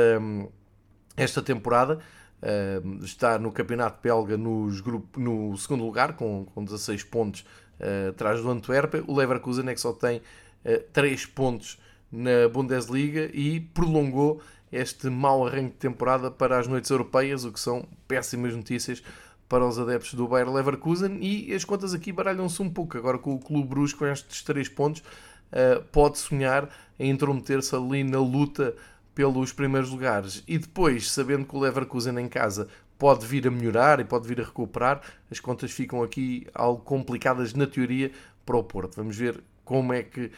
esta 1.15 1.41
temporada. 1.41 1.99
Uh, 2.41 3.03
está 3.03 3.39
no 3.39 3.51
campeonato 3.51 3.99
belga 4.03 4.35
nos 4.35 4.81
grupo, 4.81 5.19
no 5.19 5.55
segundo 5.57 5.85
lugar, 5.85 6.17
com, 6.17 6.45
com 6.53 6.65
16 6.65 7.03
pontos 7.05 7.45
uh, 7.79 8.09
atrás 8.09 8.41
do 8.41 8.49
Antwerpen. 8.49 9.03
O 9.07 9.15
Leverkusen 9.15 9.67
é 9.69 9.73
que 9.73 9.81
só 9.81 9.93
tem 9.93 10.17
uh, 10.17 10.83
3 10.93 11.25
pontos 11.27 11.79
na 12.11 12.47
Bundesliga 12.51 13.29
e 13.33 13.59
prolongou 13.59 14.41
este 14.71 15.09
mau 15.09 15.45
arranque 15.45 15.71
de 15.71 15.77
temporada 15.77 16.29
para 16.29 16.59
as 16.59 16.67
noites 16.67 16.89
europeias, 16.89 17.45
o 17.45 17.51
que 17.51 17.59
são 17.59 17.87
péssimas 18.07 18.53
notícias 18.55 19.01
para 19.47 19.65
os 19.65 19.77
adeptos 19.77 20.13
do 20.15 20.27
Bayer 20.27 20.51
Leverkusen 20.51 21.19
e 21.21 21.53
as 21.53 21.63
contas 21.63 21.93
aqui 21.93 22.11
baralham-se 22.11 22.61
um 22.61 22.69
pouco. 22.69 22.97
Agora 22.97 23.17
com 23.17 23.35
o 23.35 23.39
Clube 23.39 23.67
Bruges 23.67 23.93
com 23.93 24.05
estes 24.05 24.41
três 24.43 24.67
pontos 24.67 25.01
uh, 25.01 25.83
pode 25.91 26.17
sonhar 26.17 26.69
em 26.99 27.11
intrometer-se 27.11 27.75
ali 27.75 28.03
na 28.03 28.19
luta 28.19 28.75
pelos 29.13 29.53
primeiros 29.53 29.89
lugares 29.89 30.43
e 30.47 30.57
depois, 30.57 31.09
sabendo 31.09 31.45
que 31.45 31.55
o 31.55 31.59
Leverkusen 31.59 32.19
em 32.19 32.27
casa 32.27 32.67
pode 32.97 33.25
vir 33.25 33.47
a 33.47 33.51
melhorar 33.51 33.99
e 33.99 34.05
pode 34.05 34.27
vir 34.27 34.39
a 34.39 34.43
recuperar, 34.43 35.01
as 35.29 35.39
contas 35.39 35.71
ficam 35.71 36.01
aqui 36.01 36.47
algo 36.53 36.81
complicadas 36.81 37.53
na 37.53 37.67
teoria 37.67 38.11
para 38.45 38.57
o 38.57 38.63
Porto. 38.63 38.95
Vamos 38.95 39.17
ver 39.17 39.41
como 39.63 39.93
é 39.93 40.03
que 40.03 40.31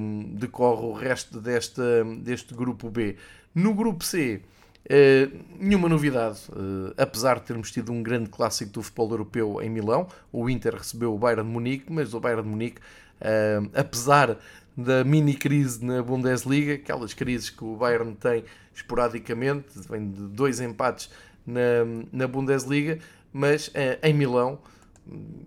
um, 0.00 0.34
decorre 0.34 0.86
o 0.86 0.92
resto 0.92 1.40
desta, 1.40 2.04
deste 2.20 2.54
grupo 2.54 2.90
B. 2.90 3.16
No 3.54 3.74
grupo 3.74 4.04
C, 4.04 4.40
uh, 4.84 5.44
nenhuma 5.58 5.88
novidade, 5.88 6.40
uh, 6.50 6.92
apesar 6.96 7.40
de 7.40 7.46
termos 7.46 7.70
tido 7.70 7.92
um 7.92 8.02
grande 8.02 8.28
clássico 8.28 8.72
do 8.72 8.82
futebol 8.82 9.10
europeu 9.10 9.62
em 9.62 9.70
Milão. 9.70 10.08
O 10.32 10.48
Inter 10.48 10.74
recebeu 10.74 11.14
o 11.14 11.18
Bayern 11.18 11.44
de 11.44 11.50
Munique, 11.50 11.92
mas 11.92 12.14
o 12.14 12.20
Bayern 12.20 12.42
de 12.42 12.48
Munique, 12.48 12.78
uh, 12.80 13.70
apesar 13.74 14.38
da 14.76 15.02
mini 15.02 15.34
crise 15.34 15.84
na 15.84 16.00
Bundesliga, 16.02 16.74
aquelas 16.74 17.12
crises 17.12 17.50
que 17.50 17.64
o 17.64 17.74
Bayern 17.74 18.14
tem 18.14 18.44
esporadicamente, 18.72 19.66
vem 19.90 20.08
de 20.08 20.28
dois 20.28 20.60
empates 20.60 21.10
na, 21.48 22.04
na 22.12 22.28
Bundesliga, 22.28 22.98
mas 23.32 23.72
em 24.02 24.12
Milão, 24.12 24.58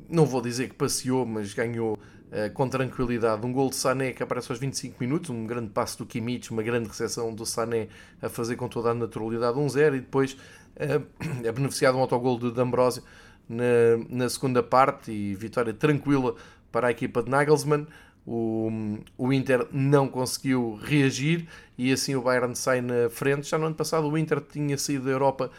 não 0.10 0.26
vou 0.26 0.42
dizer 0.42 0.70
que 0.70 0.76
passeou, 0.76 1.26
mas 1.26 1.54
ganhou 1.54 1.98
eh, 2.32 2.48
com 2.48 2.66
tranquilidade. 2.70 3.46
Um 3.46 3.52
gol 3.52 3.70
de 3.70 3.76
Sané 3.76 4.14
que 4.14 4.24
aparece 4.24 4.50
aos 4.50 4.58
25 4.58 4.96
minutos, 5.02 5.30
um 5.30 5.46
grande 5.46 5.70
passo 5.70 5.98
do 5.98 6.06
Kimmich, 6.06 6.50
uma 6.50 6.64
grande 6.64 6.88
recepção 6.88 7.34
do 7.34 7.46
Sané 7.46 7.90
a 8.22 8.30
fazer 8.30 8.56
com 8.56 8.70
toda 8.70 8.92
a 8.92 8.94
naturalidade 8.94 9.58
1-0 9.58 9.98
e 9.98 10.00
depois 10.00 10.38
uh, 10.78 11.06
é 11.44 11.52
beneficiado 11.52 11.98
um 11.98 12.00
autogol 12.00 12.40
de 12.40 12.50
D'Ambrosio 12.52 13.04
na, 13.50 13.64
na 14.10 14.30
segunda 14.30 14.64
parte 14.64 15.12
e 15.12 15.36
vitória 15.36 15.74
tranquila 15.74 16.36
para 16.72 16.88
a 16.88 16.92
equipa 16.92 17.22
de 17.22 17.30
Nagelsmann. 17.30 17.86
O, 18.26 18.72
o 19.18 19.34
Inter 19.34 19.68
não 19.70 20.08
conseguiu 20.08 20.80
reagir 20.82 21.50
e 21.78 21.92
assim 21.92 22.16
o 22.16 22.22
Bayern 22.22 22.56
sai 22.56 22.80
na 22.80 23.10
frente. 23.10 23.50
Já 23.50 23.58
no 23.58 23.66
ano 23.66 23.76
passado 23.76 24.08
o 24.08 24.18
Inter 24.18 24.40
tinha 24.40 24.78
saído 24.78 25.04
da 25.04 25.12
Europa 25.12 25.52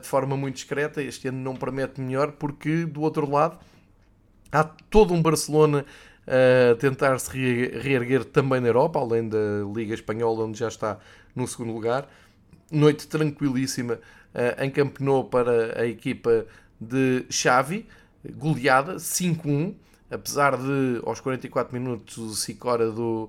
de 0.00 0.06
forma 0.06 0.36
muito 0.36 0.54
discreta, 0.54 1.02
este 1.02 1.28
ano 1.28 1.38
não 1.38 1.56
promete 1.56 2.00
melhor 2.00 2.32
porque 2.32 2.84
do 2.84 3.00
outro 3.00 3.28
lado 3.28 3.58
há 4.52 4.62
todo 4.62 5.12
um 5.12 5.20
Barcelona 5.20 5.84
a 6.26 6.76
tentar 6.76 7.18
se 7.18 7.30
reerguer 7.30 8.24
também 8.24 8.60
na 8.60 8.68
Europa, 8.68 8.98
além 9.00 9.28
da 9.28 9.38
Liga 9.74 9.94
Espanhola, 9.94 10.44
onde 10.44 10.58
já 10.58 10.68
está 10.68 10.98
no 11.34 11.46
segundo 11.48 11.72
lugar. 11.72 12.08
Noite 12.70 13.08
tranquilíssima 13.08 13.94
uh, 13.94 14.62
em 14.62 14.70
Camp 14.70 14.98
Nou 15.00 15.24
para 15.24 15.80
a 15.80 15.86
equipa 15.86 16.46
de 16.80 17.26
Xavi, 17.28 17.86
goleada 18.36 18.96
5-1, 18.96 19.74
apesar 20.10 20.56
de 20.56 21.00
aos 21.04 21.20
44 21.20 21.72
minutos 21.72 22.16
o 22.18 22.34
Sicora 22.34 22.90
do 22.90 23.28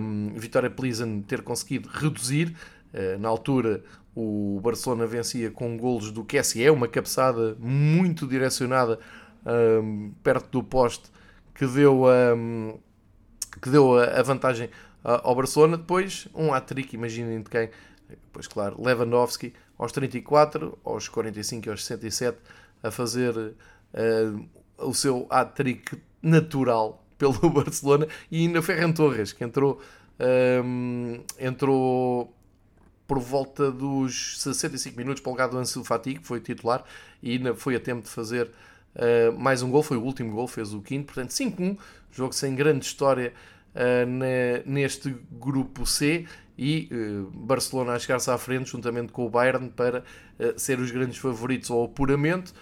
um, 0.00 0.32
Vitória 0.34 0.70
Pleasant 0.70 1.24
ter 1.24 1.42
conseguido 1.42 1.88
reduzir. 1.88 2.54
Uh, 2.92 3.18
na 3.18 3.28
altura 3.28 3.84
o 4.20 4.60
Barcelona 4.60 5.06
vencia 5.06 5.48
com 5.48 5.76
golos 5.76 6.10
do 6.10 6.24
QSE, 6.24 6.68
uma 6.70 6.88
cabeçada 6.88 7.56
muito 7.60 8.26
direcionada 8.26 8.98
um, 9.46 10.10
perto 10.24 10.50
do 10.50 10.64
poste 10.64 11.08
que 11.54 11.64
deu 11.66 12.04
a, 12.08 12.34
que 13.62 13.70
deu 13.70 13.96
a 13.96 14.20
vantagem 14.22 14.70
ao 15.04 15.36
Barcelona. 15.36 15.76
Depois, 15.76 16.26
um 16.34 16.52
hat-trick, 16.52 16.94
imaginem 16.94 17.42
de 17.42 17.48
quem? 17.48 17.70
Pois 18.32 18.48
claro, 18.48 18.82
Lewandowski 18.82 19.52
aos 19.78 19.92
34, 19.92 20.76
aos 20.84 21.08
45 21.08 21.68
e 21.68 21.70
aos 21.70 21.84
67 21.84 22.38
a 22.82 22.90
fazer 22.90 23.36
uh, 23.36 24.48
o 24.78 24.92
seu 24.94 25.28
hat-trick 25.30 25.96
natural 26.20 27.04
pelo 27.16 27.34
Barcelona 27.50 28.08
e 28.32 28.38
ainda 28.38 28.62
Ferran 28.62 28.90
Torres, 28.90 29.32
que 29.32 29.44
entrou, 29.44 29.80
um, 30.64 31.20
entrou 31.38 32.34
por 33.08 33.18
volta 33.18 33.72
dos 33.72 34.40
65 34.40 34.96
minutos 34.96 35.20
para 35.20 35.30
o 35.30 35.32
lugar 35.32 35.48
do 35.48 35.58
Ansu 35.58 35.82
que 35.82 36.20
foi 36.22 36.38
titular, 36.38 36.84
e 37.20 37.32
ainda 37.32 37.54
foi 37.56 37.74
a 37.74 37.80
tempo 37.80 38.02
de 38.02 38.10
fazer 38.10 38.48
Uh, 38.98 39.38
mais 39.38 39.62
um 39.62 39.70
gol, 39.70 39.82
foi 39.82 39.96
o 39.96 40.02
último 40.02 40.32
gol, 40.32 40.48
fez 40.48 40.74
o 40.74 40.80
quinto, 40.80 41.06
portanto 41.06 41.30
5-1, 41.30 41.78
jogo 42.10 42.32
sem 42.32 42.54
grande 42.54 42.84
história 42.84 43.32
uh, 43.74 44.06
na, 44.06 44.62
neste 44.66 45.14
grupo 45.30 45.86
C 45.86 46.26
e 46.56 46.88
uh, 46.90 47.30
Barcelona 47.30 47.92
a 47.92 47.98
chegar-se 47.98 48.28
à 48.28 48.36
frente 48.36 48.70
juntamente 48.70 49.12
com 49.12 49.24
o 49.24 49.30
Bayern 49.30 49.70
para 49.70 50.02
ser 50.56 50.78
os 50.78 50.90
grandes 50.90 51.18
favoritos 51.18 51.68
ao 51.68 51.84
apuramento, 51.84 52.54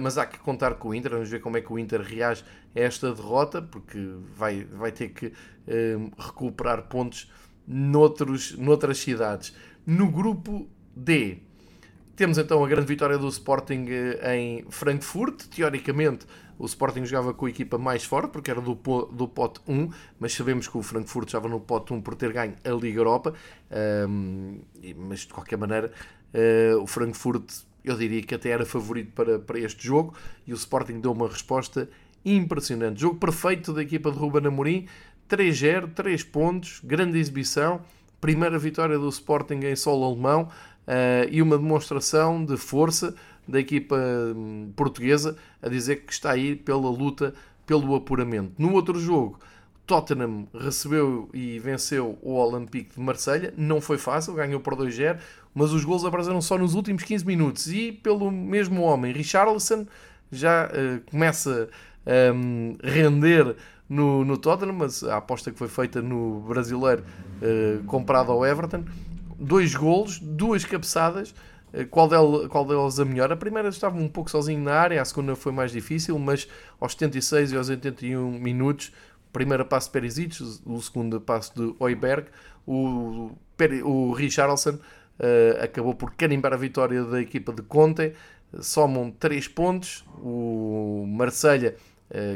mas 0.00 0.18
há 0.18 0.26
que 0.26 0.38
contar 0.38 0.74
com 0.74 0.90
o 0.90 0.94
Inter, 0.94 1.12
vamos 1.12 1.30
ver 1.30 1.40
como 1.40 1.56
é 1.56 1.62
que 1.62 1.72
o 1.72 1.78
Inter 1.78 2.02
reage 2.02 2.44
a 2.76 2.80
esta 2.80 3.10
derrota, 3.10 3.62
porque 3.62 3.98
vai, 4.36 4.64
vai 4.64 4.92
ter 4.92 5.08
que 5.08 5.32
recuperar 6.18 6.82
pontos 6.82 7.32
noutros, 7.66 8.52
noutras 8.58 8.98
cidades. 8.98 9.54
No 9.84 10.08
grupo 10.08 10.68
D, 10.94 11.38
temos 12.14 12.38
então 12.38 12.64
a 12.64 12.68
grande 12.68 12.86
vitória 12.86 13.18
do 13.18 13.26
Sporting 13.26 13.86
eh, 13.88 14.36
em 14.36 14.64
Frankfurt. 14.70 15.46
Teoricamente, 15.48 16.24
o 16.56 16.66
Sporting 16.66 17.04
jogava 17.04 17.34
com 17.34 17.46
a 17.46 17.50
equipa 17.50 17.78
mais 17.78 18.04
forte, 18.04 18.30
porque 18.30 18.48
era 18.48 18.60
do, 18.60 18.74
do 18.74 19.26
pote 19.26 19.60
1, 19.66 19.90
mas 20.20 20.32
sabemos 20.32 20.68
que 20.68 20.78
o 20.78 20.82
Frankfurt 20.82 21.26
estava 21.26 21.48
no 21.48 21.58
pote 21.58 21.92
1 21.92 22.00
por 22.00 22.14
ter 22.14 22.32
ganho 22.32 22.54
a 22.64 22.70
Liga 22.70 23.00
Europa. 23.00 23.34
Um, 24.08 24.60
mas 24.98 25.20
de 25.20 25.28
qualquer 25.28 25.58
maneira, 25.58 25.90
uh, 26.32 26.80
o 26.80 26.86
Frankfurt, 26.86 27.50
eu 27.82 27.96
diria 27.96 28.22
que 28.22 28.36
até 28.36 28.50
era 28.50 28.64
favorito 28.64 29.10
para, 29.12 29.40
para 29.40 29.58
este 29.58 29.84
jogo, 29.84 30.14
e 30.46 30.52
o 30.52 30.54
Sporting 30.54 31.00
deu 31.00 31.10
uma 31.10 31.26
resposta 31.26 31.88
impressionante. 32.24 33.00
Jogo 33.00 33.16
perfeito 33.16 33.72
da 33.72 33.82
equipa 33.82 34.12
de 34.12 34.18
Ruben 34.18 34.46
Amorim, 34.46 34.86
3-0, 35.28 35.92
3 35.92 36.22
pontos, 36.22 36.80
grande 36.84 37.18
exibição, 37.18 37.80
primeira 38.22 38.56
vitória 38.56 38.96
do 38.96 39.08
Sporting 39.08 39.60
em 39.64 39.74
solo 39.74 40.06
alemão 40.06 40.48
uh, 40.86 41.28
e 41.28 41.42
uma 41.42 41.58
demonstração 41.58 42.42
de 42.42 42.56
força 42.56 43.14
da 43.46 43.58
equipa 43.58 43.96
hum, 43.96 44.72
portuguesa 44.76 45.36
a 45.60 45.68
dizer 45.68 45.96
que 45.96 46.12
está 46.12 46.30
aí 46.30 46.54
pela 46.54 46.88
luta 46.88 47.34
pelo 47.66 47.94
apuramento. 47.96 48.52
No 48.56 48.72
outro 48.74 48.98
jogo, 49.00 49.40
Tottenham 49.86 50.46
recebeu 50.54 51.28
e 51.34 51.58
venceu 51.58 52.16
o 52.22 52.34
Olympique 52.34 52.94
de 52.94 53.00
Marselha. 53.00 53.52
Não 53.56 53.80
foi 53.80 53.98
fácil, 53.98 54.34
ganhou 54.34 54.60
por 54.60 54.76
2-0, 54.76 55.18
mas 55.52 55.72
os 55.72 55.84
gols 55.84 56.04
apareceram 56.04 56.40
só 56.40 56.56
nos 56.56 56.74
últimos 56.74 57.02
15 57.02 57.26
minutos. 57.26 57.66
E 57.72 57.90
pelo 57.90 58.30
mesmo 58.30 58.82
homem, 58.82 59.12
Richarlison, 59.12 59.84
já 60.30 60.66
uh, 60.66 61.10
começa 61.10 61.68
a 62.06 62.32
um, 62.32 62.76
render 62.84 63.56
no, 63.92 64.24
no 64.24 64.38
Tottenham, 64.38 64.72
mas 64.72 65.04
a 65.04 65.18
aposta 65.18 65.52
que 65.52 65.58
foi 65.58 65.68
feita 65.68 66.00
no 66.00 66.40
brasileiro 66.40 67.04
uh, 67.42 67.84
comprado 67.84 68.32
ao 68.32 68.44
Everton. 68.44 68.84
Dois 69.38 69.74
golos, 69.74 70.18
duas 70.18 70.64
cabeçadas. 70.64 71.34
Uh, 71.74 71.86
qual, 71.90 72.08
qual 72.48 72.64
delas 72.64 72.98
a 72.98 73.04
melhor? 73.04 73.30
A 73.30 73.36
primeira 73.36 73.68
estava 73.68 73.98
um 73.98 74.08
pouco 74.08 74.30
sozinho 74.30 74.62
na 74.62 74.72
área, 74.72 75.02
a 75.02 75.04
segunda 75.04 75.36
foi 75.36 75.52
mais 75.52 75.72
difícil, 75.72 76.18
mas 76.18 76.48
aos 76.80 76.92
76 76.92 77.52
e 77.52 77.56
aos 77.56 77.68
81 77.68 78.30
minutos, 78.40 78.92
primeiro 79.30 79.64
passo 79.66 79.88
de 79.88 79.92
Perisic, 79.92 80.42
o 80.64 80.80
segundo 80.80 81.20
passo 81.20 81.54
de 81.54 81.74
Oiberg, 81.78 82.28
o, 82.66 83.32
o 83.84 84.12
Richarlison 84.12 84.74
uh, 84.74 85.62
acabou 85.62 85.94
por 85.94 86.14
carimbar 86.14 86.54
a 86.54 86.56
vitória 86.56 87.04
da 87.04 87.20
equipa 87.20 87.52
de 87.52 87.60
Conte, 87.60 88.14
somam 88.58 89.10
3 89.10 89.48
pontos, 89.48 90.02
o 90.18 91.04
Marselha 91.06 91.68
eh, 91.68 91.91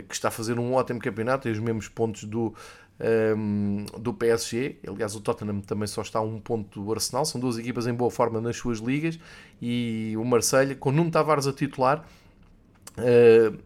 que 0.09 0.15
está 0.15 0.29
a 0.29 0.31
fazer 0.31 0.59
um 0.59 0.73
ótimo 0.73 0.99
campeonato, 0.99 1.43
tem 1.43 1.53
os 1.53 1.59
mesmos 1.59 1.89
pontos 1.89 2.25
do, 2.25 2.55
um, 3.01 3.85
ehm, 3.87 4.01
do 4.01 4.13
PSG. 4.15 4.77
Aliás, 4.87 5.15
o 5.15 5.21
Tottenham 5.21 5.61
também 5.61 5.87
só 5.87 6.03
está 6.03 6.19
a 6.19 6.23
um 6.23 6.41
ponto 6.41 6.83
do 6.83 6.93
Arsenal. 6.93 7.25
São 7.25 7.41
duas 7.41 7.59
equipas 7.59 7.87
em 7.87 7.95
boa 7.95 8.11
forma 8.11 8.41
nas 8.41 8.57
suas 8.57 8.79
ligas. 8.79 9.19
E 9.61 10.15
o 10.17 10.25
Marselha, 10.25 10.75
com 10.75 10.91
Nuno 10.91 11.11
Tavares 11.11 11.47
a 11.47 11.53
titular, 11.53 12.05
uh, 12.99 13.59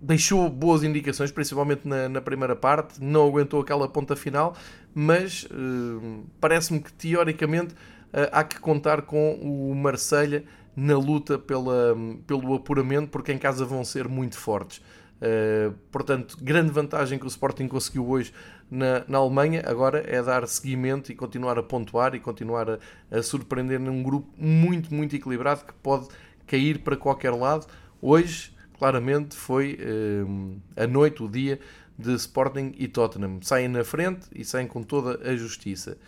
deixou 0.00 0.48
boas 0.48 0.82
indicações, 0.82 1.30
principalmente 1.30 1.86
na, 1.86 2.08
na, 2.08 2.20
primeira 2.20 2.56
parte. 2.56 3.02
Não 3.02 3.26
aguentou 3.26 3.60
aquela 3.60 3.88
ponta 3.88 4.16
final, 4.16 4.56
mas 4.94 5.44
uh, 5.44 6.24
parece-me 6.40 6.80
que 6.80 6.92
teoricamente 6.92 7.74
uh, 7.74 8.28
há 8.32 8.44
que 8.44 8.58
contar 8.60 9.02
com 9.02 9.34
o 9.34 9.74
Marselha 9.74 10.44
na 10.74 10.96
luta 10.96 11.38
pela, 11.38 11.96
pelo 12.26 12.54
apuramento, 12.54 13.08
porque 13.08 13.32
em 13.32 13.38
casa 13.38 13.64
vão 13.64 13.84
ser 13.84 14.08
muito 14.08 14.38
fortes. 14.38 14.80
Uh, 15.20 15.74
portanto, 15.92 16.38
grande 16.40 16.70
vantagem 16.70 17.18
que 17.18 17.26
o 17.26 17.28
Sporting 17.28 17.68
conseguiu 17.68 18.08
hoje 18.08 18.32
na, 18.70 19.04
na, 19.06 19.18
Alemanha. 19.18 19.62
Agora 19.66 20.02
é 20.06 20.22
dar 20.22 20.48
seguimento 20.48 21.12
e 21.12 21.14
continuar 21.14 21.58
a 21.58 21.62
pontuar 21.62 22.14
e 22.14 22.20
continuar 22.20 22.70
a, 22.70 22.78
a, 23.10 23.22
surpreender 23.22 23.78
num 23.78 24.02
grupo 24.02 24.28
muito, 24.38 24.94
muito 24.94 25.14
equilibrado 25.14 25.64
que 25.64 25.74
pode 25.74 26.08
cair 26.46 26.78
para 26.78 26.96
qualquer 26.96 27.32
lado. 27.32 27.66
Hoje, 28.00 28.56
claramente, 28.78 29.36
foi 29.36 29.78
uh, 29.78 30.56
a 30.74 30.86
noite, 30.86 31.22
o 31.22 31.28
dia 31.28 31.60
de 31.98 32.14
Sporting 32.14 32.72
e 32.78 32.88
Tottenham. 32.88 33.40
Saem 33.42 33.68
na 33.68 33.84
frente 33.84 34.26
e 34.34 34.42
saem 34.42 34.66
com 34.66 34.82
toda 34.82 35.20
a 35.28 35.36
justiça. 35.36 35.98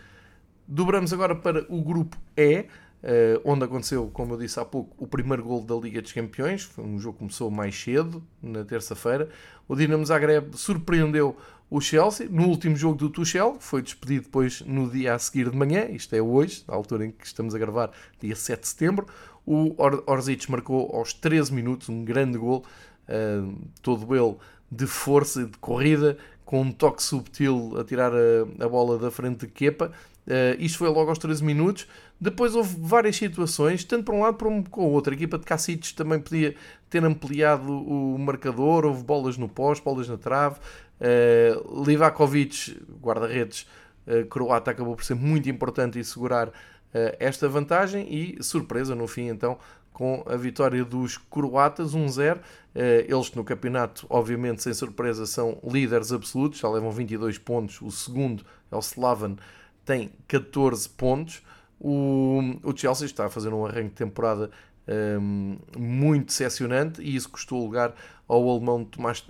Dobramos 0.66 1.12
agora 1.12 1.35
para 1.35 1.66
o 1.69 1.83
grupo 1.83 2.16
E. 2.35 2.64
Uh, 3.02 3.42
onde 3.44 3.64
aconteceu, 3.64 4.09
como 4.12 4.35
eu 4.35 4.38
disse 4.38 4.61
há 4.61 4.64
pouco, 4.64 4.94
o 4.97 5.09
primeiro 5.09 5.42
gol 5.42 5.61
da 5.61 5.75
Liga 5.75 6.00
dos 6.00 6.12
Campeões. 6.12 6.62
Foi 6.62 6.85
um 6.85 6.99
jogo 6.99 7.14
que 7.14 7.18
começou 7.21 7.50
mais 7.50 7.75
cedo, 7.75 8.23
na 8.40 8.64
terça-feira. 8.64 9.28
O 9.66 9.75
Dinamo 9.75 10.06
Zagreb 10.06 10.56
surpreendeu 10.56 11.37
o 11.73 11.80
Chelsea 11.80 12.28
no 12.30 12.49
último 12.49 12.76
jogo 12.76 12.97
do 12.97 13.09
Tuchel, 13.09 13.56
foi 13.59 13.80
despedido 13.80 14.25
depois 14.25 14.61
no 14.61 14.90
dia 14.90 15.14
a 15.14 15.18
seguir 15.18 15.50
de 15.50 15.57
manhã, 15.57 15.87
isto 15.87 16.14
é 16.14 16.20
hoje, 16.20 16.62
na 16.68 16.74
altura 16.74 17.07
em 17.07 17.11
que 17.11 17.26
estamos 17.26 17.55
a 17.55 17.59
gravar, 17.59 17.90
dia 18.20 18.37
7 18.37 18.61
de 18.61 18.68
setembro. 18.68 19.07
O 19.46 19.74
Or 19.79 20.05
Orzic 20.07 20.50
marcou 20.50 20.94
aos 20.94 21.14
13 21.14 21.50
minutos 21.55 21.88
um 21.88 22.05
grande 22.05 22.37
gol, 22.37 22.62
uh, 23.09 23.55
todo 23.81 24.14
ele 24.14 24.37
de 24.70 24.87
força, 24.87 25.46
de 25.46 25.57
corrida, 25.57 26.18
com 26.44 26.61
um 26.61 26.70
toque 26.70 27.03
subtil 27.03 27.74
a 27.81 27.85
tirar 27.85 28.12
a, 28.12 28.64
a 28.64 28.68
bola 28.68 28.98
da 28.98 29.11
frente 29.11 29.46
de 29.46 29.53
Kepa. 29.53 29.92
Uh, 30.26 30.54
isto 30.58 30.78
foi 30.78 30.88
logo 30.88 31.08
aos 31.08 31.18
13 31.18 31.42
minutos. 31.42 31.87
Depois 32.20 32.54
houve 32.54 32.76
várias 32.78 33.16
situações, 33.16 33.85
tanto 33.85 34.04
para 34.04 34.14
um 34.14 34.20
lado 34.20 34.38
como 34.38 34.62
para 34.62 34.80
o 34.80 34.90
outro. 34.92 35.12
A 35.12 35.16
equipa 35.16 35.38
de 35.38 35.44
Cacites 35.44 35.92
também 35.92 36.20
podia 36.20 36.54
ter 36.88 37.04
ampliado 37.04 37.72
o 37.72 38.16
marcador, 38.18 38.85
houve 38.85 39.02
bolas 39.02 39.37
no 39.37 39.48
pós, 39.48 39.80
bolas 39.80 40.08
na 40.08 40.16
trave. 40.16 40.56
Uh, 41.00 41.85
Livakovic, 41.85 42.80
guarda-redes 43.02 43.66
uh, 44.06 44.24
croata, 44.26 44.70
acabou 44.70 44.94
por 44.94 45.04
ser 45.04 45.14
muito 45.14 45.50
importante 45.50 45.98
e 45.98 46.04
segurar 46.04 46.48
uh, 46.48 46.52
esta 47.18 47.48
vantagem. 47.48 48.06
E 48.08 48.40
surpresa 48.40 48.94
no 48.94 49.08
fim, 49.08 49.26
então, 49.26 49.58
com 49.92 50.22
a 50.28 50.37
vitória 50.37 50.85
dos 50.85 51.18
croatas, 51.18 51.92
1-0. 51.92 52.38
Eles 52.74 53.32
no 53.32 53.44
campeonato, 53.44 54.06
obviamente, 54.08 54.62
sem 54.62 54.72
surpresa, 54.72 55.26
são 55.26 55.58
líderes 55.62 56.11
absolutos, 56.11 56.61
já 56.61 56.70
levam 56.70 56.90
22 56.90 57.37
pontos. 57.37 57.82
O 57.82 57.90
segundo 57.90 58.44
é 58.70 58.76
o 58.76 58.78
Slavan, 58.78 59.37
tem 59.85 60.12
14 60.29 60.88
pontos. 60.88 61.42
O, 61.81 62.40
o 62.62 62.77
Chelsea 62.77 63.07
está 63.07 63.27
a 63.27 63.31
fazer 63.31 63.53
um 63.53 63.66
arranque 63.66 63.88
de 63.88 63.95
temporada 63.95 64.51
um, 65.21 65.59
muito 65.77 66.27
decepcionante 66.27 67.01
e 67.03 67.14
isso 67.14 67.29
custou 67.29 67.62
lugar 67.62 67.95
ao 68.27 68.49
alemão 68.49 68.85
Thomas, 68.85 69.25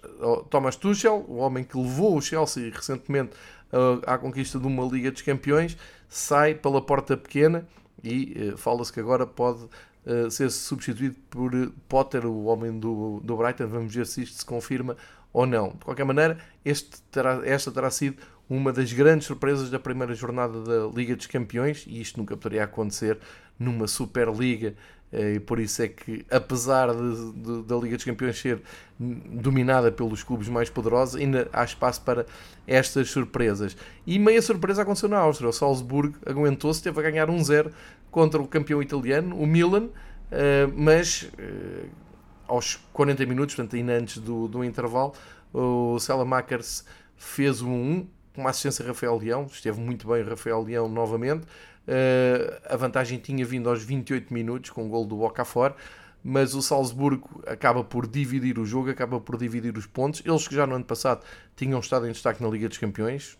Thomas 0.48 0.76
Tuchel, 0.76 1.24
o 1.28 1.36
homem 1.36 1.64
que 1.64 1.76
levou 1.76 2.16
o 2.16 2.22
Chelsea 2.22 2.70
recentemente 2.72 3.32
uh, 3.72 4.00
à 4.06 4.16
conquista 4.16 4.58
de 4.58 4.66
uma 4.66 4.84
Liga 4.84 5.10
dos 5.10 5.22
Campeões, 5.22 5.76
sai 6.08 6.54
pela 6.54 6.80
porta 6.80 7.16
pequena 7.16 7.66
e 8.02 8.52
uh, 8.52 8.56
fala-se 8.56 8.92
que 8.92 9.00
agora 9.00 9.26
pode 9.26 9.64
uh, 10.06 10.30
ser 10.30 10.50
substituído 10.50 11.16
por 11.30 11.50
Potter, 11.88 12.26
o 12.26 12.44
homem 12.44 12.78
do, 12.78 13.20
do 13.20 13.36
Brighton. 13.36 13.66
Vamos 13.66 13.94
ver 13.94 14.06
se 14.06 14.22
isto 14.22 14.38
se 14.38 14.44
confirma 14.44 14.96
ou 15.32 15.46
não. 15.46 15.70
De 15.70 15.84
qualquer 15.84 16.04
maneira, 16.04 16.38
terá, 17.10 17.40
esta 17.44 17.70
terá 17.70 17.90
sido 17.90 18.16
uma 18.52 18.70
das 18.70 18.92
grandes 18.92 19.26
surpresas 19.26 19.70
da 19.70 19.78
primeira 19.78 20.14
jornada 20.14 20.60
da 20.60 20.94
Liga 20.94 21.16
dos 21.16 21.26
Campeões, 21.26 21.86
e 21.86 22.02
isto 22.02 22.18
nunca 22.18 22.36
poderia 22.36 22.64
acontecer 22.64 23.18
numa 23.58 23.86
Superliga, 23.86 24.74
eh, 25.10 25.36
e 25.36 25.40
por 25.40 25.58
isso 25.58 25.80
é 25.80 25.88
que, 25.88 26.26
apesar 26.30 26.92
de, 26.94 27.32
de, 27.32 27.62
da 27.62 27.76
Liga 27.76 27.96
dos 27.96 28.04
Campeões 28.04 28.38
ser 28.38 28.60
dominada 28.98 29.90
pelos 29.90 30.22
clubes 30.22 30.48
mais 30.48 30.68
poderosos, 30.68 31.18
ainda 31.18 31.48
há 31.50 31.64
espaço 31.64 32.02
para 32.02 32.26
estas 32.66 33.08
surpresas. 33.08 33.74
E 34.06 34.18
meia 34.18 34.42
surpresa 34.42 34.82
aconteceu 34.82 35.08
na 35.08 35.18
Áustria. 35.18 35.48
O 35.48 35.52
Salzburgo 35.52 36.18
aguentou-se, 36.26 36.82
teve 36.82 37.00
a 37.00 37.02
ganhar 37.02 37.28
1-0 37.28 37.72
contra 38.10 38.40
o 38.40 38.46
campeão 38.46 38.82
italiano, 38.82 39.34
o 39.34 39.46
Milan, 39.46 39.88
eh, 40.30 40.68
mas 40.76 41.30
eh, 41.38 41.86
aos 42.46 42.76
40 42.92 43.24
minutos, 43.24 43.54
portanto, 43.54 43.76
ainda 43.76 43.94
antes 43.94 44.18
do, 44.18 44.46
do 44.46 44.62
intervalo, 44.62 45.14
o 45.54 45.98
Salamakers 45.98 46.84
fez 47.16 47.62
um 47.62 47.72
1 47.72 48.06
com 48.06 48.21
uma 48.36 48.50
assistência 48.50 48.86
Rafael 48.86 49.16
Leão, 49.18 49.46
esteve 49.46 49.80
muito 49.80 50.06
bem 50.08 50.22
Rafael 50.22 50.62
Leão 50.62 50.88
novamente. 50.88 51.44
Uh, 51.86 52.60
a 52.68 52.76
vantagem 52.76 53.18
tinha 53.18 53.44
vindo 53.44 53.68
aos 53.68 53.82
28 53.82 54.32
minutos 54.32 54.70
com 54.70 54.86
o 54.86 54.88
gol 54.88 55.04
do 55.04 55.20
Okafor, 55.22 55.74
mas 56.22 56.54
o 56.54 56.62
Salzburgo 56.62 57.42
acaba 57.46 57.82
por 57.82 58.06
dividir 58.06 58.58
o 58.58 58.64
jogo, 58.64 58.90
acaba 58.90 59.20
por 59.20 59.36
dividir 59.36 59.76
os 59.76 59.86
pontos. 59.86 60.22
Eles 60.24 60.46
que 60.46 60.54
já 60.54 60.66
no 60.66 60.76
ano 60.76 60.84
passado 60.84 61.24
tinham 61.56 61.80
estado 61.80 62.06
em 62.06 62.12
destaque 62.12 62.42
na 62.42 62.48
Liga 62.48 62.68
dos 62.68 62.78
Campeões, 62.78 63.36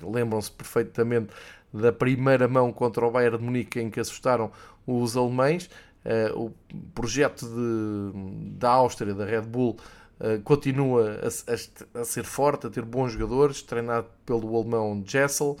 lembram-se 0.00 0.50
perfeitamente 0.50 1.32
da 1.72 1.92
primeira 1.92 2.46
mão 2.46 2.70
contra 2.72 3.06
o 3.06 3.10
Bayern 3.10 3.38
de 3.38 3.44
Munique 3.44 3.80
em 3.80 3.88
que 3.88 4.00
assustaram 4.00 4.52
os 4.86 5.16
alemães. 5.16 5.70
Uh, 6.04 6.46
o 6.46 6.54
projeto 6.94 7.46
de, 7.46 8.58
da 8.58 8.70
Áustria, 8.70 9.14
da 9.14 9.24
Red 9.24 9.42
Bull, 9.42 9.76
eh, 10.24 10.38
continua 10.44 11.18
a, 11.20 11.98
a, 11.98 12.00
a, 12.00 12.04
ser 12.04 12.22
forte, 12.22 12.68
a 12.68 12.70
ter 12.70 12.84
bons 12.84 13.10
jogadores, 13.10 13.60
treinado 13.60 14.06
pelo 14.24 14.56
alemão 14.56 15.02
Jessel, 15.04 15.56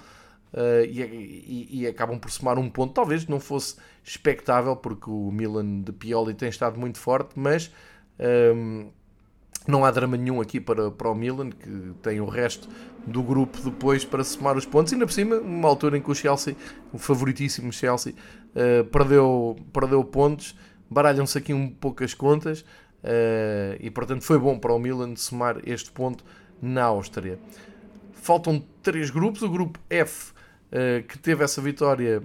uh, 0.52 0.84
e, 0.88 1.02
e, 1.02 1.68
e, 1.80 1.86
acabam 1.88 2.16
por 2.16 2.30
somar 2.30 2.60
um 2.60 2.70
ponto. 2.70 2.94
Talvez 2.94 3.26
não 3.26 3.40
fosse 3.40 3.74
expectável, 4.04 4.76
porque 4.76 5.10
o 5.10 5.32
Milan 5.32 5.80
de 5.80 5.90
Pioli 5.90 6.32
tem 6.32 6.48
estado 6.48 6.78
muito 6.78 6.98
forte, 7.00 7.32
mas 7.34 7.72
um, 8.20 8.82
ehm, 8.84 8.86
não 9.66 9.84
há 9.84 9.90
drama 9.90 10.16
nenhum 10.16 10.40
aqui 10.40 10.60
para, 10.60 10.92
para 10.92 11.10
o 11.10 11.14
Milan, 11.14 11.50
que 11.50 11.94
tem 12.00 12.20
o 12.20 12.26
resto 12.26 12.68
do 13.04 13.20
grupo 13.20 13.58
depois 13.62 14.04
para 14.04 14.22
somar 14.22 14.56
os 14.56 14.64
pontos. 14.64 14.92
E 14.92 14.94
ainda 14.94 15.06
por 15.06 15.12
cima, 15.12 15.38
uma 15.38 15.68
altura 15.68 15.98
em 15.98 16.00
que 16.00 16.10
o 16.10 16.14
Chelsea, 16.14 16.54
o 16.92 16.98
favoritíssimo 16.98 17.72
Chelsea, 17.72 18.14
uh, 18.54 18.84
perdeu, 18.84 19.56
perdeu 19.72 20.04
pontos, 20.04 20.56
baralham-se 20.88 21.36
aqui 21.36 21.52
um 21.52 21.68
pouco 21.68 22.04
as 22.04 22.14
contas. 22.14 22.64
Uh, 23.02 23.76
e 23.80 23.90
portanto 23.90 24.22
foi 24.22 24.38
bom 24.38 24.58
para 24.58 24.72
o 24.72 24.78
Milan 24.78 25.16
somar 25.16 25.60
este 25.64 25.90
ponto 25.90 26.24
na 26.60 26.84
Áustria. 26.84 27.38
Faltam 28.12 28.64
três 28.82 29.10
grupos. 29.10 29.42
O 29.42 29.48
grupo 29.48 29.78
F, 29.90 30.32
uh, 30.32 31.02
que 31.06 31.18
teve 31.18 31.42
essa 31.42 31.60
vitória 31.60 32.22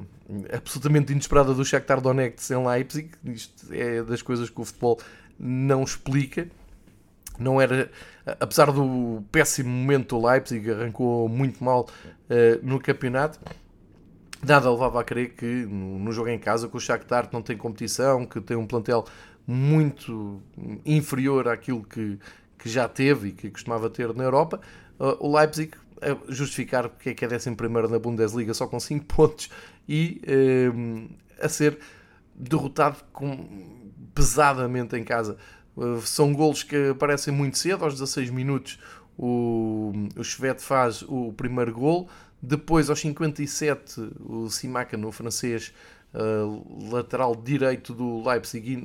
absolutamente 0.54 1.12
inesperada 1.12 1.54
do 1.54 1.66
Shakhtar 1.66 2.02
Donetsk 2.02 2.52
em 2.52 2.68
Leipzig. 2.68 3.10
Isto 3.26 3.74
é 3.74 4.04
das 4.04 4.22
coisas 4.22 4.50
que 4.50 4.62
o 4.62 4.66
futebol 4.66 5.00
não 5.40 5.84
explica. 5.84 6.48
Não 7.40 7.62
era, 7.62 7.90
apesar 8.40 8.72
do 8.72 9.24
péssimo 9.32 9.70
momento 9.70 10.20
do 10.20 10.28
Leipzig, 10.28 10.72
arrancou 10.72 11.30
muito 11.30 11.64
mal 11.64 11.88
uh, 12.30 12.60
no 12.62 12.80
campeonato. 12.80 13.40
Nada 14.46 14.70
levava 14.70 15.02
a 15.02 15.04
crer 15.04 15.34
que 15.34 15.46
no, 15.46 16.12
jogo 16.12 16.30
em 16.30 16.38
casa, 16.38 16.68
com 16.68 16.78
o 16.78 16.82
Shakhtar 16.82 17.30
não 17.32 17.42
tem 17.42 17.58
competição, 17.58 18.26
que 18.26 18.40
tem 18.40 18.56
um 18.56 18.68
plantel 18.68 19.06
muito 19.48 20.42
inferior 20.86 21.48
àquilo 21.48 21.84
que, 21.84 22.20
que 22.60 22.70
já 22.70 22.88
teve 22.88 23.30
e 23.30 23.32
que 23.32 23.50
costumava 23.50 23.90
ter 23.90 24.14
na 24.14 24.26
Europa. 24.26 24.60
Uh, 25.00 25.26
o 25.26 25.36
Leipzig 25.36 25.72
a 26.02 26.32
justificar 26.32 26.90
porque 26.90 27.10
é 27.10 27.14
que 27.14 27.26
é 27.26 27.28
11 27.28 27.50
na 27.90 27.98
Bundesliga 27.98 28.54
só 28.54 28.68
com 28.68 28.80
5 28.80 29.06
pontos 29.16 29.50
e 29.88 30.22
uh, 30.28 31.10
a 31.42 31.50
ser 31.50 31.80
derrotado 32.36 32.98
com, 33.14 33.48
pesadamente 34.14 34.96
em 34.96 35.04
casa. 35.04 35.38
Uh, 35.76 36.02
são 36.02 36.34
golos 36.34 36.64
que 36.64 36.90
aparecem 36.90 37.34
muito 37.34 37.58
cedo, 37.58 37.86
aos 37.86 37.94
16 37.94 38.30
minutos 38.30 38.78
o, 39.18 39.92
o 40.16 40.24
Chevette 40.24 40.62
faz 40.62 41.02
o 41.02 41.34
primeiro 41.34 41.74
gol. 41.74 42.10
Depois, 42.40 42.90
aos 42.90 43.00
57, 43.00 44.00
o 44.20 44.48
Simakan, 44.50 45.08
o 45.08 45.12
francês, 45.12 45.74
uh, 46.14 46.92
lateral 46.92 47.36
direito 47.36 47.96
do 47.96 48.28
Leipzig, 48.28 48.80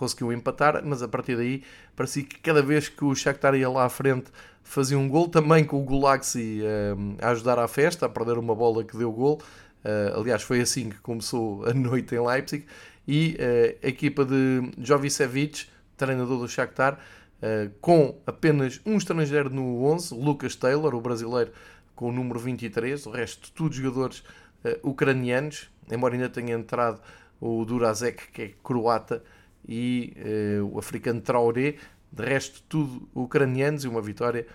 conseguiu 0.00 0.32
empatar, 0.32 0.82
mas 0.82 1.02
a 1.02 1.08
partir 1.08 1.36
daí 1.36 1.62
parecia 1.94 2.24
que 2.24 2.38
cada 2.38 2.62
vez 2.62 2.88
que 2.88 3.04
o 3.04 3.14
Shakhtar 3.14 3.54
ia 3.54 3.68
lá 3.68 3.84
à 3.84 3.88
frente 3.90 4.32
fazia 4.64 4.98
um 4.98 5.06
gol, 5.06 5.28
também 5.28 5.62
com 5.62 5.78
o 5.78 5.84
Gulaxi 5.84 6.62
uh, 6.62 7.16
a 7.20 7.30
ajudar 7.30 7.58
à 7.58 7.68
festa, 7.68 8.06
a 8.06 8.08
perder 8.08 8.38
uma 8.38 8.54
bola 8.54 8.82
que 8.82 8.96
deu 8.96 9.12
gol. 9.12 9.42
Uh, 9.84 10.18
aliás, 10.18 10.42
foi 10.42 10.60
assim 10.62 10.88
que 10.88 10.98
começou 11.00 11.66
a 11.66 11.74
noite 11.74 12.14
em 12.14 12.26
Leipzig. 12.26 12.64
E 13.06 13.36
uh, 13.38 13.86
a 13.86 13.88
equipa 13.88 14.24
de 14.24 14.70
Jovicevic, 14.78 15.66
treinador 15.98 16.38
do 16.38 16.48
Shakhtar, 16.48 16.94
uh, 16.94 17.70
com 17.82 18.18
apenas 18.26 18.80
um 18.86 18.96
estrangeiro 18.96 19.50
no 19.50 19.84
11, 19.84 20.14
Lucas 20.14 20.56
Taylor, 20.56 20.94
o 20.94 21.00
brasileiro, 21.00 21.52
com 21.94 22.08
o 22.08 22.12
número 22.12 22.40
23, 22.40 23.04
o 23.04 23.10
resto 23.10 23.52
todos 23.52 23.76
jogadores 23.76 24.22
ucranianos, 24.82 25.70
embora 25.90 26.14
ainda 26.14 26.28
tenha 26.28 26.54
entrado 26.54 27.00
o 27.40 27.64
Durazek, 27.64 28.30
que 28.30 28.42
é 28.42 28.50
croata, 28.62 29.22
e 29.68 30.14
o 30.70 30.78
africano 30.78 31.20
Traoré, 31.20 31.76
de 32.12 32.24
resto 32.24 32.62
tudo 32.68 33.08
ucranianos 33.14 33.84
e 33.84 33.88
uma 33.88 34.02
vitória 34.02 34.46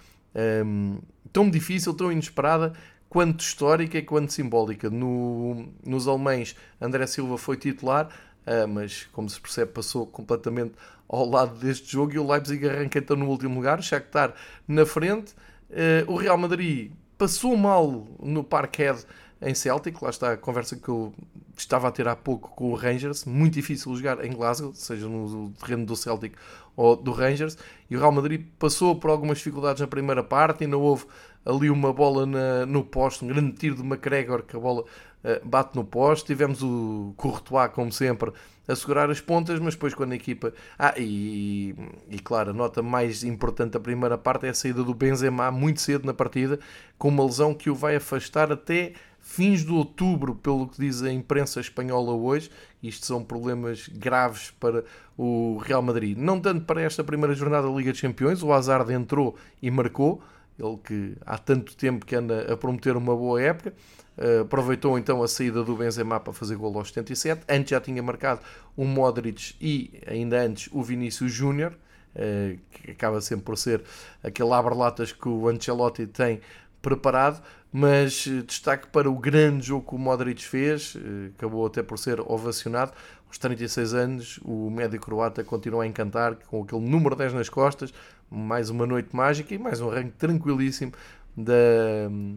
um, 0.65 0.99
tão 1.31 1.49
difícil, 1.49 1.93
tão 1.93 2.11
inesperada, 2.11 2.73
quanto 3.09 3.41
histórica 3.41 3.97
e 3.97 4.01
quanto 4.01 4.33
simbólica. 4.33 4.89
No, 4.89 5.67
nos 5.85 6.07
alemães, 6.07 6.55
André 6.79 7.07
Silva 7.07 7.37
foi 7.37 7.57
titular, 7.57 8.09
uh, 8.45 8.67
mas 8.67 9.07
como 9.11 9.29
se 9.29 9.39
percebe, 9.39 9.71
passou 9.71 10.05
completamente 10.05 10.73
ao 11.07 11.29
lado 11.29 11.57
deste 11.57 11.91
jogo 11.91 12.13
e 12.13 12.19
o 12.19 12.29
Leipzig 12.29 12.67
arranca 12.67 12.99
então 12.99 13.15
no 13.15 13.27
último 13.27 13.55
lugar, 13.55 13.81
Shakhtar 13.81 14.33
na 14.67 14.85
frente. 14.85 15.33
Uh, 15.69 16.11
o 16.11 16.15
Real 16.17 16.37
Madrid 16.37 16.91
passou 17.17 17.55
mal 17.55 18.07
no 18.21 18.43
Parkhead 18.43 19.05
em 19.41 19.53
Celtic, 19.53 20.01
lá 20.01 20.09
está 20.09 20.33
a 20.33 20.37
conversa 20.37 20.75
que 20.75 20.89
eu 20.89 21.13
estava 21.57 21.87
a 21.87 21.91
ter 21.91 22.07
há 22.07 22.15
pouco 22.15 22.49
com 22.49 22.71
o 22.71 22.75
Rangers, 22.75 23.25
muito 23.25 23.53
difícil 23.53 23.95
jogar 23.95 24.23
em 24.23 24.31
Glasgow, 24.31 24.73
seja 24.73 25.07
no 25.07 25.51
terreno 25.51 25.85
do 25.85 25.95
Celtic 25.95 26.35
ou 26.75 26.95
do 26.95 27.11
Rangers, 27.11 27.57
e 27.89 27.95
o 27.95 27.99
Real 27.99 28.11
Madrid 28.11 28.45
passou 28.59 28.95
por 28.95 29.09
algumas 29.09 29.37
dificuldades 29.37 29.81
na 29.81 29.87
primeira 29.87 30.23
parte, 30.23 30.65
não 30.67 30.81
houve 30.81 31.05
ali 31.45 31.69
uma 31.69 31.93
bola 31.93 32.25
na, 32.25 32.65
no 32.65 32.83
poste, 32.83 33.23
um 33.23 33.27
grande 33.27 33.53
tiro 33.53 33.75
de 33.75 33.83
McGregor 33.83 34.41
que 34.41 34.55
a 34.55 34.59
bola 34.59 34.81
uh, 34.81 35.47
bate 35.47 35.75
no 35.75 35.83
poste. 35.83 36.25
Tivemos 36.25 36.63
o 36.63 37.13
Courtois, 37.15 37.71
como 37.71 37.91
sempre, 37.91 38.33
a 38.67 38.75
segurar 38.75 39.09
as 39.11 39.21
pontas, 39.21 39.59
mas 39.59 39.75
depois 39.75 39.93
quando 39.93 40.13
a 40.13 40.15
equipa. 40.15 40.51
Ah, 40.77 40.95
e, 40.97 41.75
e 42.09 42.19
claro, 42.19 42.49
a 42.49 42.53
nota 42.53 42.81
mais 42.81 43.23
importante 43.23 43.73
da 43.73 43.79
primeira 43.79 44.17
parte 44.17 44.47
é 44.47 44.49
a 44.49 44.53
saída 44.53 44.83
do 44.83 44.93
Benzema 44.93 45.51
muito 45.51 45.79
cedo 45.81 46.05
na 46.05 46.13
partida, 46.13 46.59
com 46.97 47.09
uma 47.09 47.23
lesão 47.23 47.53
que 47.53 47.69
o 47.69 47.75
vai 47.75 47.95
afastar 47.95 48.51
até 48.51 48.93
fins 49.27 49.65
de 49.65 49.71
outubro, 49.71 50.35
pelo 50.35 50.67
que 50.67 50.79
diz 50.79 51.01
a 51.01 51.11
imprensa 51.11 51.59
espanhola 51.59 52.13
hoje. 52.13 52.51
Isto 52.81 53.07
são 53.07 53.23
problemas 53.23 53.89
graves 53.89 54.51
para 54.59 54.85
o 55.17 55.57
Real 55.57 55.81
Madrid. 55.81 56.15
Não 56.15 56.39
tanto 56.39 56.63
para 56.63 56.83
esta 56.83 57.03
primeira 57.03 57.33
jornada 57.33 57.67
da 57.67 57.73
Liga 57.73 57.91
dos 57.91 57.99
Campeões, 57.99 58.43
o 58.43 58.53
Hazard 58.53 58.93
entrou 58.93 59.35
e 59.59 59.71
marcou 59.71 60.21
ele 60.59 60.77
que 60.77 61.17
há 61.25 61.39
tanto 61.39 61.75
tempo 61.75 62.05
que 62.05 62.15
anda 62.15 62.53
a 62.53 62.55
prometer 62.55 62.95
uma 62.95 63.15
boa 63.15 63.41
época. 63.41 63.73
Uh, 64.15 64.41
aproveitou 64.41 64.97
então 64.97 65.21
a 65.21 65.27
saída 65.27 65.63
do 65.63 65.75
Benzema 65.75 66.19
para 66.19 66.31
fazer 66.31 66.55
gol 66.55 66.77
aos 66.77 66.89
77. 66.89 67.45
Antes 67.49 67.71
já 67.71 67.81
tinha 67.81 68.01
marcado 68.03 68.41
o 68.77 68.85
Modric 68.85 69.55
e 69.59 69.99
ainda 70.07 70.39
antes 70.39 70.69
o 70.71 70.81
Vinícius 70.83 71.33
Júnior, 71.33 71.73
uh, 72.15 72.57
que 72.71 72.91
acaba 72.91 73.19
sempre 73.19 73.43
por 73.43 73.57
ser 73.57 73.83
aquele 74.23 74.53
abre-latas 74.53 75.11
que 75.11 75.27
o 75.27 75.49
Ancelotti 75.49 76.05
tem 76.05 76.39
preparado. 76.85 77.41
Mas 77.73 78.25
uh, 78.27 78.43
destaque 78.43 78.87
para 78.87 79.09
o 79.09 79.17
grande 79.17 79.67
jogo 79.67 79.89
que 79.89 79.95
o 79.95 79.97
Modric 79.97 80.45
fez, 80.45 80.95
acabou 81.35 81.65
até 81.65 81.81
por 81.81 81.97
ser 81.97 82.21
ovacionado. 82.21 82.93
Aos 83.27 83.37
36 83.39 83.93
anos, 83.93 84.39
o 84.45 84.69
médio 84.69 84.99
croata 85.01 85.43
continua 85.43 85.83
a 85.83 85.87
encantar 85.87 86.35
com 86.47 86.63
aquele 86.63 86.87
número 86.87 87.15
10 87.15 87.33
nas 87.33 87.49
costas, 87.49 87.93
mais 88.31 88.69
uma 88.69 88.85
noite 88.85 89.09
mágica 89.13 89.53
e 89.53 89.57
mais 89.57 89.81
um 89.81 89.89
ranking 89.89 90.13
tranquilíssimo 90.17 90.93
da, 91.35 91.53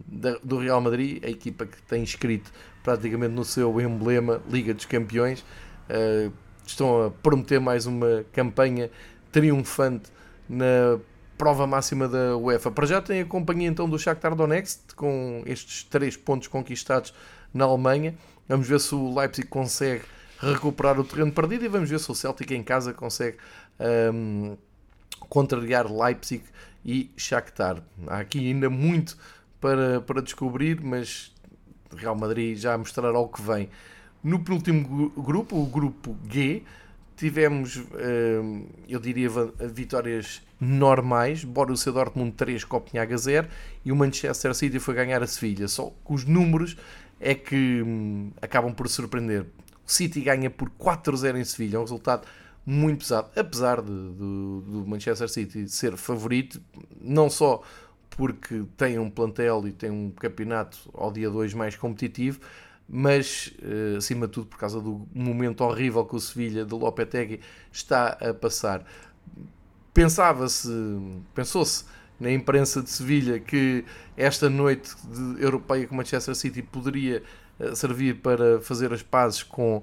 da, 0.08 0.38
do 0.42 0.58
Real 0.58 0.80
Madrid, 0.80 1.22
a 1.22 1.28
equipa 1.28 1.66
que 1.66 1.80
tem 1.82 2.02
escrito 2.02 2.50
praticamente 2.82 3.32
no 3.32 3.44
seu 3.44 3.80
emblema 3.80 4.42
Liga 4.50 4.74
dos 4.74 4.86
Campeões. 4.86 5.44
Uh, 5.88 6.32
estão 6.66 7.06
a 7.06 7.10
prometer 7.10 7.60
mais 7.60 7.86
uma 7.86 8.24
campanha 8.32 8.90
triunfante 9.30 10.10
na 10.48 10.98
prova 11.38 11.66
máxima 11.66 12.08
da 12.08 12.36
UEFA. 12.36 12.70
Para 12.70 12.86
já 12.86 13.00
tem 13.00 13.20
a 13.20 13.24
companhia 13.24 13.68
então 13.68 13.88
do 13.88 13.98
Shakhtar 13.98 14.34
Donetsk 14.34 14.94
com 14.96 15.42
estes 15.46 15.84
três 15.84 16.16
pontos 16.16 16.48
conquistados 16.48 17.14
na 17.54 17.64
Alemanha. 17.64 18.14
Vamos 18.48 18.66
ver 18.68 18.80
se 18.80 18.94
o 18.94 19.16
Leipzig 19.16 19.46
consegue 19.46 20.02
recuperar 20.40 20.98
o 20.98 21.04
terreno 21.04 21.32
perdido 21.32 21.64
e 21.64 21.68
vamos 21.68 21.88
ver 21.88 22.00
se 22.00 22.10
o 22.10 22.14
Celtic 22.14 22.50
em 22.50 22.62
casa 22.62 22.92
consegue 22.92 23.38
um, 24.12 24.56
contrariar 25.28 25.90
Leipzig 25.90 26.42
e 26.84 27.10
Shakhtar. 27.16 27.82
Há 28.06 28.18
aqui 28.18 28.38
ainda 28.38 28.68
muito 28.68 29.16
para, 29.60 30.00
para 30.00 30.20
descobrir, 30.20 30.80
mas 30.80 31.32
Real 31.96 32.16
Madrid 32.16 32.56
já 32.56 32.76
mostrará 32.76 33.18
o 33.18 33.28
que 33.28 33.42
vem. 33.42 33.68
No 34.22 34.40
penúltimo 34.40 35.10
grupo, 35.10 35.56
o 35.56 35.66
grupo 35.66 36.16
G, 36.28 36.62
tivemos, 37.18 37.76
hum, 37.76 38.66
eu 38.88 39.00
diria, 39.00 39.28
vitórias 39.72 40.40
normais. 40.60 41.44
Borussia 41.44 41.90
Dortmund 41.90 42.32
3, 42.32 42.64
Copenhaga 42.64 43.16
0 43.16 43.48
e 43.84 43.90
o 43.90 43.96
Manchester 43.96 44.54
City 44.54 44.78
foi 44.78 44.94
ganhar 44.94 45.22
a 45.22 45.26
Sevilha. 45.26 45.66
Só 45.66 45.92
que 46.04 46.12
os 46.12 46.24
números 46.24 46.76
é 47.20 47.34
que 47.34 47.82
hum, 47.82 48.30
acabam 48.40 48.72
por 48.72 48.88
surpreender. 48.88 49.42
O 49.86 49.90
City 49.90 50.20
ganha 50.20 50.48
por 50.48 50.70
4-0 50.70 51.38
em 51.38 51.44
Sevilha, 51.44 51.76
é 51.76 51.78
um 51.78 51.82
resultado 51.82 52.26
muito 52.64 52.98
pesado, 52.98 53.30
apesar 53.34 53.80
de, 53.80 53.90
do, 53.90 54.60
do 54.60 54.86
Manchester 54.86 55.28
City 55.28 55.66
ser 55.68 55.96
favorito, 55.96 56.60
não 57.00 57.30
só 57.30 57.62
porque 58.10 58.64
tem 58.76 58.98
um 58.98 59.08
plantel 59.08 59.66
e 59.66 59.72
tem 59.72 59.90
um 59.90 60.10
campeonato 60.10 60.78
ao 60.92 61.10
dia 61.10 61.30
2 61.30 61.54
mais 61.54 61.76
competitivo, 61.76 62.40
mas 62.88 63.52
eh, 63.62 63.96
acima 63.98 64.26
de 64.26 64.32
tudo 64.32 64.46
por 64.46 64.58
causa 64.58 64.80
do 64.80 65.06
momento 65.14 65.62
horrível 65.62 66.04
que 66.06 66.16
o 66.16 66.20
Sevilha 66.20 66.64
de 66.64 66.74
Lopetegui 66.74 67.40
está 67.70 68.16
a 68.20 68.32
passar. 68.32 68.84
Pensava-se, 69.92 70.70
pensou-se 71.34 71.84
na 72.18 72.30
imprensa 72.30 72.82
de 72.82 72.88
Sevilha 72.88 73.38
que 73.38 73.84
esta 74.16 74.48
noite 74.48 74.94
de 75.06 75.42
europeia 75.42 75.86
com 75.86 75.94
Manchester 75.94 76.34
City 76.34 76.62
poderia 76.62 77.22
eh, 77.60 77.74
servir 77.74 78.16
para 78.20 78.60
fazer 78.60 78.92
as 78.92 79.02
pazes 79.02 79.42
com 79.42 79.82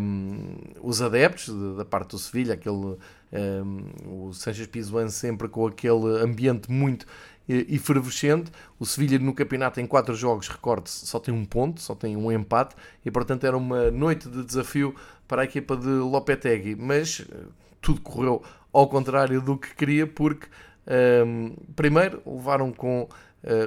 um, 0.00 0.56
os 0.82 1.00
adeptos 1.00 1.48
da 1.76 1.84
parte 1.84 2.10
do 2.10 2.18
Sevilha, 2.18 2.54
aquele, 2.54 2.96
um, 3.32 4.28
o 4.28 4.32
Sanchez 4.32 4.66
Pizjuan 4.66 5.08
sempre 5.08 5.48
com 5.48 5.66
aquele 5.66 6.20
ambiente 6.22 6.70
muito 6.70 7.06
efervescente. 7.48 8.50
O 8.78 8.86
Sevilha 8.86 9.18
no 9.18 9.34
campeonato 9.34 9.80
em 9.80 9.86
quatro 9.86 10.14
jogos, 10.14 10.48
recorde-se, 10.48 11.06
só 11.06 11.18
tem 11.18 11.32
um 11.32 11.44
ponto, 11.44 11.80
só 11.80 11.94
tem 11.94 12.16
um 12.16 12.30
empate 12.32 12.74
e 13.04 13.10
portanto 13.10 13.44
era 13.44 13.56
uma 13.56 13.90
noite 13.90 14.28
de 14.28 14.44
desafio 14.44 14.94
para 15.28 15.42
a 15.42 15.44
equipa 15.44 15.76
de 15.76 15.88
Lopetegui, 15.88 16.74
mas 16.76 17.26
eh, 17.30 17.36
tudo 17.80 18.00
correu 18.00 18.42
ao 18.72 18.88
contrário 18.88 19.40
do 19.40 19.56
que 19.56 19.74
queria 19.74 20.06
porque 20.06 20.48
um, 21.26 21.54
primeiro 21.74 22.20
levaram 22.26 22.72
com 22.72 23.02
uh, 23.02 23.08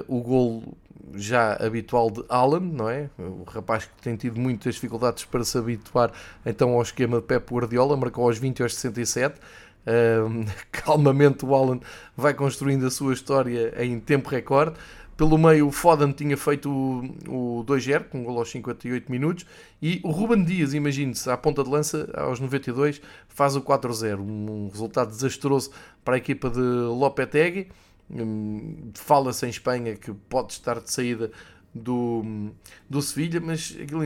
o 0.06 0.20
golo 0.22 0.76
já 1.14 1.54
habitual 1.54 2.10
de 2.10 2.22
Alan, 2.28 2.60
não 2.60 2.88
é? 2.88 3.08
O 3.18 3.44
rapaz 3.44 3.86
que 3.86 4.02
tem 4.02 4.14
tido 4.14 4.38
muitas 4.38 4.74
dificuldades 4.74 5.24
para 5.24 5.42
se 5.42 5.56
habituar 5.56 6.12
então 6.44 6.74
ao 6.74 6.82
esquema 6.82 7.20
de 7.20 7.26
Pep 7.26 7.52
Guardiola, 7.52 7.96
marcou 7.96 8.26
aos 8.26 8.38
20 8.38 8.58
e 8.58 8.62
aos 8.62 8.74
67. 8.74 9.40
Calmamente 10.70 11.44
o 11.44 11.54
Alan 11.54 11.80
vai 12.16 12.34
construindo 12.34 12.86
a 12.86 12.90
sua 12.90 13.12
história 13.12 13.74
em 13.82 13.98
tempo 14.00 14.28
recorde. 14.28 14.76
Pelo 15.16 15.36
meio, 15.36 15.66
o 15.66 15.72
Foden 15.72 16.12
tinha 16.12 16.36
feito 16.36 16.70
o, 16.70 17.60
o 17.60 17.64
2-0, 17.64 18.04
com 18.04 18.20
um 18.20 18.22
gol 18.22 18.38
aos 18.38 18.50
58 18.52 19.10
minutos, 19.10 19.44
e 19.82 20.00
o 20.04 20.12
Ruben 20.12 20.44
Dias, 20.44 20.74
imagine-se, 20.74 21.28
à 21.28 21.36
ponta 21.36 21.64
de 21.64 21.68
lança, 21.68 22.08
aos 22.14 22.38
92, 22.38 23.02
faz 23.26 23.56
o 23.56 23.60
4-0. 23.60 24.20
Um 24.20 24.68
resultado 24.68 25.10
desastroso 25.10 25.72
para 26.04 26.14
a 26.14 26.18
equipa 26.18 26.48
de 26.48 26.60
Lopetegui. 26.60 27.66
Hum, 28.08 28.92
fala-se 28.94 29.44
em 29.44 29.48
Espanha 29.48 29.96
que 29.96 30.12
pode 30.12 30.52
estar 30.52 30.80
de 30.80 30.90
saída 30.90 31.32
do, 31.74 32.52
do 32.88 33.02
Sevilha, 33.02 33.40
mas 33.40 33.76
aquilo 33.80 34.02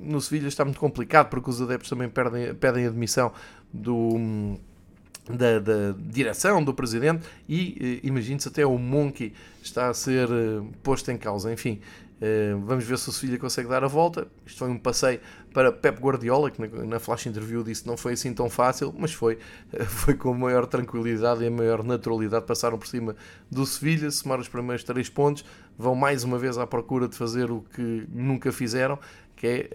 no 0.00 0.20
Sevilha 0.20 0.48
está 0.48 0.64
muito 0.64 0.80
complicado 0.80 1.28
porque 1.28 1.48
os 1.48 1.62
adeptos 1.62 1.88
também 1.88 2.08
perdem, 2.08 2.52
pedem 2.54 2.86
admissão 2.86 3.32
do, 3.72 4.58
da, 5.28 5.58
da 5.58 5.94
direção, 5.98 6.62
do 6.62 6.72
presidente 6.72 7.26
e 7.48 8.00
eh, 8.02 8.06
imagine-se 8.06 8.48
até 8.48 8.64
o 8.64 8.78
Monkey 8.78 9.32
está 9.62 9.88
a 9.88 9.94
ser 9.94 10.28
eh, 10.30 10.62
posto 10.82 11.10
em 11.10 11.18
causa. 11.18 11.52
Enfim, 11.52 11.80
Uh, 12.16 12.58
vamos 12.64 12.82
ver 12.84 12.96
se 12.96 13.10
o 13.10 13.12
Sevilha 13.12 13.38
consegue 13.38 13.68
dar 13.68 13.84
a 13.84 13.86
volta. 13.86 14.26
Isto 14.46 14.60
foi 14.60 14.70
um 14.70 14.78
passeio 14.78 15.20
para 15.52 15.70
Pep 15.70 16.00
Guardiola, 16.00 16.50
que 16.50 16.58
na, 16.58 16.84
na 16.84 16.98
flash 16.98 17.26
interview 17.26 17.62
disse 17.62 17.82
que 17.82 17.88
não 17.88 17.96
foi 17.96 18.14
assim 18.14 18.32
tão 18.32 18.48
fácil, 18.48 18.94
mas 18.96 19.12
foi, 19.12 19.36
foi 19.86 20.14
com 20.14 20.32
maior 20.32 20.64
tranquilidade 20.64 21.44
e 21.44 21.46
a 21.46 21.50
maior 21.50 21.84
naturalidade. 21.84 22.46
Passaram 22.46 22.78
por 22.78 22.86
cima 22.86 23.14
do 23.50 23.66
Sevilha, 23.66 24.10
somaram 24.10 24.40
os 24.40 24.48
primeiros 24.48 24.82
três 24.82 25.10
pontos, 25.10 25.44
vão 25.76 25.94
mais 25.94 26.24
uma 26.24 26.38
vez 26.38 26.56
à 26.56 26.66
procura 26.66 27.06
de 27.06 27.14
fazer 27.14 27.50
o 27.50 27.60
que 27.74 28.06
nunca 28.10 28.50
fizeram, 28.50 28.98
que 29.36 29.46
é 29.46 29.70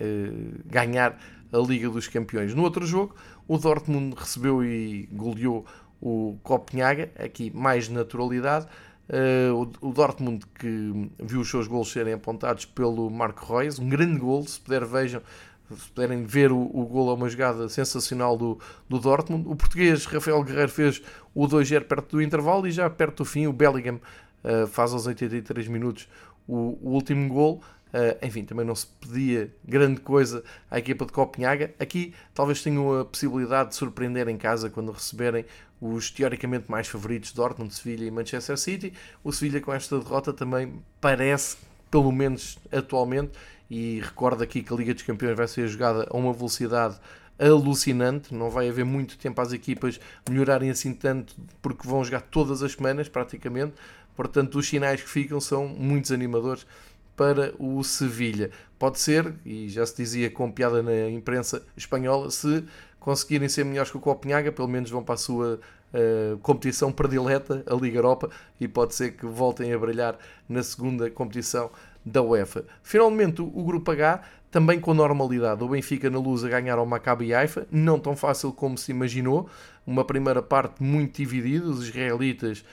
ganhar 0.65 1.19
a 1.51 1.57
Liga 1.57 1.89
dos 1.89 2.07
Campeões. 2.07 2.53
No 2.53 2.63
outro 2.63 2.85
jogo, 2.85 3.15
o 3.47 3.57
Dortmund 3.57 4.15
recebeu 4.17 4.63
e 4.63 5.07
goleou 5.11 5.65
o 6.01 6.37
Copenhaga, 6.41 7.11
aqui 7.17 7.51
mais 7.53 7.87
naturalidade. 7.89 8.67
Uh, 9.09 9.69
o, 9.81 9.91
Dortmund 9.91 10.45
que 10.57 11.11
viu 11.19 11.41
os 11.41 11.49
seus 11.49 11.67
gols 11.67 11.91
serem 11.91 12.13
apontados 12.13 12.65
pelo 12.65 13.09
Marco 13.09 13.57
Reus, 13.57 13.77
um 13.77 13.89
grande 13.89 14.17
gol, 14.17 14.47
se 14.47 14.59
puder 14.59 14.85
vejam, 14.85 15.21
se 15.69 15.89
puderem 15.89 16.23
ver 16.23 16.51
o, 16.51 16.57
o 16.57 16.85
gol 16.85 17.09
a 17.09 17.13
uma 17.13 17.27
jogada 17.27 17.67
sensacional 17.67 18.37
do, 18.37 18.57
do 18.87 18.99
Dortmund. 18.99 19.47
O 19.49 19.55
português 19.55 20.05
Rafael 20.05 20.41
Guerreiro 20.43 20.71
fez 20.71 21.01
o 21.35 21.45
2-0 21.45 21.83
perto 21.83 22.15
do 22.15 22.21
intervalo 22.21 22.65
e 22.65 22.71
já 22.71 22.89
perto 22.89 23.17
do 23.17 23.25
fim 23.25 23.47
o 23.47 23.53
Bellingham 23.53 23.99
uh, 24.43 24.65
faz 24.67 24.93
aos 24.93 25.05
83 25.05 25.67
minutos 25.67 26.07
o, 26.47 26.77
o 26.81 26.91
último 26.91 27.27
gol. 27.27 27.61
Uh, 27.93 28.25
enfim, 28.25 28.45
também 28.45 28.65
não 28.65 28.73
se 28.73 28.87
pedia 28.87 29.53
grande 29.65 29.99
coisa 29.99 30.43
à 30.69 30.79
equipa 30.79 31.05
de 31.05 31.11
Copenhaga. 31.11 31.73
Aqui 31.77 32.13
talvez 32.33 32.63
tenham 32.63 32.99
a 32.99 33.05
possibilidade 33.05 33.69
de 33.69 33.75
surpreender 33.75 34.29
em 34.29 34.37
casa 34.37 34.69
quando 34.69 34.91
receberem 34.91 35.45
os 35.81 36.09
teoricamente 36.09 36.69
mais 36.69 36.87
favoritos 36.87 37.33
Dortmund, 37.33 37.73
Sevilha 37.73 38.05
e 38.05 38.11
Manchester 38.11 38.57
City. 38.57 38.93
O 39.23 39.31
Sevilha 39.33 39.59
com 39.59 39.73
esta 39.73 39.99
derrota 39.99 40.31
também 40.31 40.81
parece, 41.01 41.57
pelo 41.89 42.11
menos 42.11 42.57
atualmente, 42.71 43.31
e 43.69 43.99
recordo 43.99 44.43
aqui 44.43 44.61
que 44.61 44.71
a 44.73 44.77
Liga 44.77 44.93
dos 44.93 45.03
Campeões 45.03 45.35
vai 45.35 45.47
ser 45.47 45.67
jogada 45.67 46.07
a 46.09 46.15
uma 46.15 46.31
velocidade 46.31 46.97
alucinante, 47.39 48.33
não 48.33 48.49
vai 48.49 48.69
haver 48.69 48.85
muito 48.85 49.17
tempo 49.17 49.41
às 49.41 49.51
equipas 49.51 49.99
melhorarem 50.29 50.69
assim 50.69 50.93
tanto, 50.93 51.35
porque 51.61 51.87
vão 51.87 52.03
jogar 52.03 52.21
todas 52.21 52.61
as 52.61 52.73
semanas 52.73 53.09
praticamente, 53.09 53.73
portanto 54.15 54.59
os 54.59 54.67
sinais 54.67 55.01
que 55.01 55.09
ficam 55.09 55.41
são 55.41 55.67
muitos 55.67 56.11
animadores 56.11 56.67
para 57.15 57.53
o 57.59 57.83
Sevilha. 57.83 58.51
Pode 58.79 58.99
ser, 58.99 59.33
e 59.45 59.69
já 59.69 59.85
se 59.85 59.95
dizia 59.95 60.29
com 60.29 60.51
piada 60.51 60.81
na 60.81 61.09
imprensa 61.09 61.63
espanhola, 61.77 62.31
se 62.31 62.63
conseguirem 62.99 63.49
ser 63.49 63.63
melhores 63.63 63.91
que 63.91 63.97
o 63.97 64.01
Copenhaga, 64.01 64.51
pelo 64.51 64.67
menos 64.67 64.89
vão 64.89 65.03
para 65.03 65.15
a 65.15 65.17
sua 65.17 65.59
uh, 65.93 66.37
competição 66.39 66.91
predileta, 66.91 67.63
a 67.67 67.75
Liga 67.75 67.97
Europa, 67.97 68.29
e 68.59 68.67
pode 68.67 68.95
ser 68.95 69.11
que 69.11 69.25
voltem 69.25 69.73
a 69.73 69.77
brilhar 69.77 70.17
na 70.47 70.63
segunda 70.63 71.09
competição 71.09 71.69
da 72.05 72.21
UEFA. 72.21 72.65
Finalmente, 72.81 73.41
o 73.41 73.63
grupo 73.63 73.91
H, 73.91 74.23
também 74.51 74.79
com 74.79 74.93
normalidade. 74.93 75.63
O 75.63 75.69
Benfica 75.69 76.09
na 76.09 76.19
luz 76.19 76.43
a 76.43 76.49
ganhar 76.49 76.77
ao 76.77 76.85
Maccabi 76.85 77.33
Haifa, 77.33 77.65
não 77.71 77.97
tão 77.97 78.15
fácil 78.15 78.51
como 78.51 78.77
se 78.77 78.91
imaginou. 78.91 79.49
Uma 79.87 80.03
primeira 80.03 80.41
parte 80.41 80.83
muito 80.83 81.17
dividida, 81.17 81.65
os 81.65 81.87
israelitas 81.87 82.63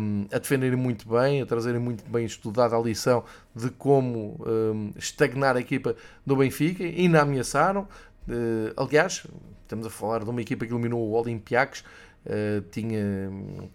um, 0.00 0.26
a 0.32 0.38
defenderem 0.38 0.78
muito 0.78 1.06
bem, 1.08 1.42
a 1.42 1.46
trazerem 1.46 1.80
muito 1.80 2.08
bem 2.08 2.24
estudada 2.24 2.74
a 2.74 2.80
lição 2.80 3.24
de 3.54 3.68
como 3.70 4.40
um, 4.46 4.92
estagnar 4.96 5.56
a 5.56 5.60
equipa 5.60 5.94
do 6.24 6.36
Benfica, 6.36 6.84
ainda 6.84 7.20
ameaçaram. 7.20 7.82
Uh, 8.28 8.72
aliás, 8.76 9.26
estamos 9.62 9.86
a 9.86 9.90
falar 9.90 10.24
de 10.24 10.30
uma 10.30 10.40
equipa 10.40 10.64
que 10.64 10.72
eliminou 10.72 11.00
o 11.00 11.12
Olympiacos, 11.12 11.84
uh, 12.24 12.62
tinha, 12.70 13.30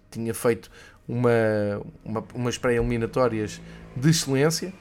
tinha 0.10 0.34
feito 0.34 0.72
uma, 1.08 1.30
uma, 2.04 2.24
umas 2.34 2.58
pré-eliminatórias 2.58 3.62
de 3.96 4.10
excelência, 4.10 4.74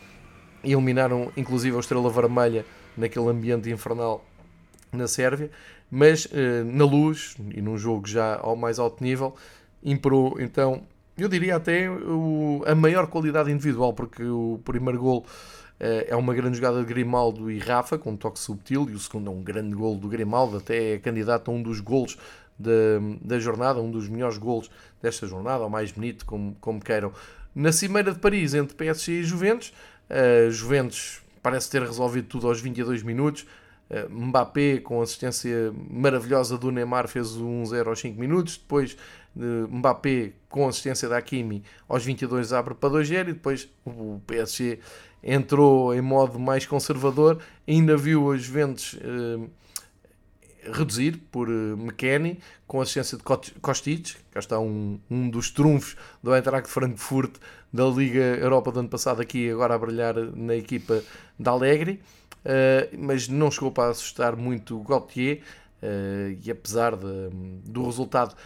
eliminaram 0.65 1.33
inclusive 1.37 1.77
a 1.77 1.81
Estrela 1.81 2.11
Vermelha 2.11 2.65
naquele 2.97 3.29
ambiente 3.29 3.71
infernal 3.71 4.25
na 4.93 5.09
Sérvia, 5.09 5.51
mas 5.91 6.27
uh, 6.27 6.65
na 6.65 6.85
luz 6.85 7.37
e 7.55 7.61
num 7.61 7.79
jogo 7.79 8.07
já 8.07 8.39
ao 8.41 8.57
mais 8.57 8.79
alto 8.79 9.03
nível, 9.03 9.35
imperou 9.83 10.41
então, 10.41 10.83
eu 11.17 11.29
diria 11.29 11.57
até 11.57 11.91
o, 11.91 12.63
a 12.67 12.75
maior 12.75 13.07
qualidade 13.07 13.51
individual, 13.51 13.93
porque 13.93 14.23
o 14.23 14.61
primeiro 14.65 14.99
gol 14.99 15.19
uh, 15.21 15.25
é 15.81 16.17
uma 16.17 16.35
grande 16.35 16.57
jogada 16.57 16.81
de 16.81 16.87
Grimaldo 16.87 17.51
e 17.51 17.59
Rafa, 17.59 17.99
com 17.99 18.13
um 18.13 18.17
toque 18.17 18.39
subtil, 18.39 18.89
e 18.91 18.95
o 18.95 18.99
segundo 18.99 19.31
é 19.31 19.35
um 19.35 19.43
grande 19.43 19.75
gol 19.75 19.97
do 19.97 20.09
Grimaldo, 20.09 20.59
até 20.59 20.95
é 20.95 20.99
candidato 20.99 21.51
a 21.51 21.55
um 21.55 21.63
dos 21.63 21.81
golos 21.81 22.17
da, 22.59 22.71
da 23.21 23.39
jornada, 23.39 23.81
um 23.81 23.91
dos 23.91 24.09
melhores 24.09 24.39
golos 24.39 24.71
desta 25.01 25.27
jornada, 25.27 25.65
ou 25.65 25.71
mais 25.71 25.93
bonito, 25.93 26.25
como, 26.25 26.55
como 26.61 26.81
queiram. 26.81 27.13
Na 27.55 27.71
Cimeira 27.73 28.13
de 28.13 28.19
Paris, 28.19 28.55
entre 28.55 28.75
PSG 28.75 29.21
e 29.21 29.25
Juventus, 29.25 29.73
uh, 30.13 30.51
Juventus 30.51 31.23
parece 31.43 31.71
ter 31.71 31.83
resolvido 31.83 32.29
tudo 32.29 32.47
aos 32.47 32.61
22 32.61 33.03
minutos. 33.03 33.47
Uh, 33.91 34.09
Mbappé, 34.09 34.79
com 34.79 35.03
assistência 35.03 35.73
maravilhosa 35.91 36.57
do 36.57 36.71
Neymar, 36.71 37.09
fez 37.09 37.37
1-0 37.37 37.87
aos 37.87 38.01
5 38.01 38.19
minutos. 38.19 38.57
Depois, 38.57 38.97
uh, 39.37 39.69
Mbappé, 39.69 40.33
com 40.49 40.69
assistência 40.69 41.09
da 41.09 41.19
Hakimi, 41.19 41.65
aos 41.89 42.05
22 42.05 42.53
abre 42.53 42.75
para 42.75 42.91
2-0. 42.91 43.21
E 43.21 43.25
depois 43.33 43.69
o 43.85 44.21
PSG 44.27 44.79
entrou 45.23 45.95
em 45.95 46.01
modo 46.01 46.39
mais 46.39 46.67
conservador. 46.67 47.39
Ainda 47.67 47.97
viu 47.97 48.31
a 48.33 48.37
Juventus 48.37 48.95
uh, 48.95 49.51
reduzir 50.71 51.19
por 51.31 51.49
McKennie, 51.49 52.39
com 52.67 52.81
a 52.81 52.83
assistência 52.83 53.19
de 53.19 53.25
Kostic, 53.61 54.17
cá 54.31 54.41
está 54.41 54.59
um, 54.59 54.99
um 55.11 55.29
dos 55.29 55.51
trunfos 55.51 55.97
do 56.23 56.35
Eintracht 56.35 56.69
Frankfurt 56.69 57.37
da 57.73 57.85
Liga 57.87 58.21
Europa 58.21 58.71
do 58.71 58.81
ano 58.81 58.89
passado, 58.89 59.21
aqui 59.21 59.51
agora 59.51 59.75
a 59.75 59.79
brilhar 59.79 60.15
na 60.15 60.55
equipa 60.55 61.03
da 61.39 61.51
Alegre, 61.51 62.01
uh, 62.45 62.97
mas 62.99 63.29
não 63.29 63.51
chegou 63.51 63.73
para 63.73 63.91
assustar 63.91 64.37
muito 64.37 64.79
o 64.79 64.83
Gautier, 64.83 65.41
uh, 65.83 66.39
e 66.43 66.51
apesar 66.51 66.97
de, 66.97 67.31
do 67.65 67.85
resultado 67.85 68.37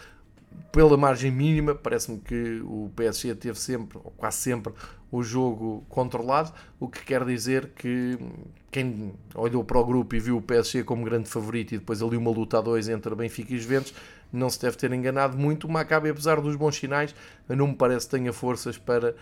pela 0.71 0.97
margem 0.97 1.31
mínima, 1.31 1.73
parece-me 1.73 2.19
que 2.19 2.61
o 2.63 2.91
PSG 2.95 3.35
teve 3.35 3.59
sempre, 3.59 3.97
ou 4.03 4.11
quase 4.11 4.37
sempre, 4.37 4.73
o 5.11 5.23
jogo 5.23 5.85
controlado, 5.89 6.51
o 6.79 6.87
que 6.87 7.03
quer 7.03 7.23
dizer 7.25 7.71
que 7.75 8.17
quem 8.69 9.13
olhou 9.33 9.63
para 9.63 9.79
o 9.79 9.85
grupo 9.85 10.15
e 10.15 10.19
viu 10.19 10.37
o 10.37 10.41
PSG 10.41 10.83
como 10.83 11.03
grande 11.03 11.29
favorito 11.29 11.73
e 11.73 11.77
depois 11.77 12.01
ali 12.01 12.17
uma 12.17 12.29
luta 12.29 12.57
a 12.57 12.61
dois 12.61 12.89
entre 12.89 13.15
Benfica 13.15 13.53
e 13.53 13.57
Juventus, 13.57 13.93
não 14.31 14.49
se 14.49 14.61
deve 14.61 14.77
ter 14.77 14.91
enganado 14.91 15.37
muito. 15.37 15.67
O 15.67 15.71
Maccabi, 15.71 16.09
apesar 16.09 16.41
dos 16.41 16.55
bons 16.55 16.75
sinais, 16.75 17.15
não 17.47 17.67
me 17.67 17.75
parece 17.75 18.05
que 18.07 18.17
tenha 18.17 18.33
forças 18.33 18.77
para 18.77 19.15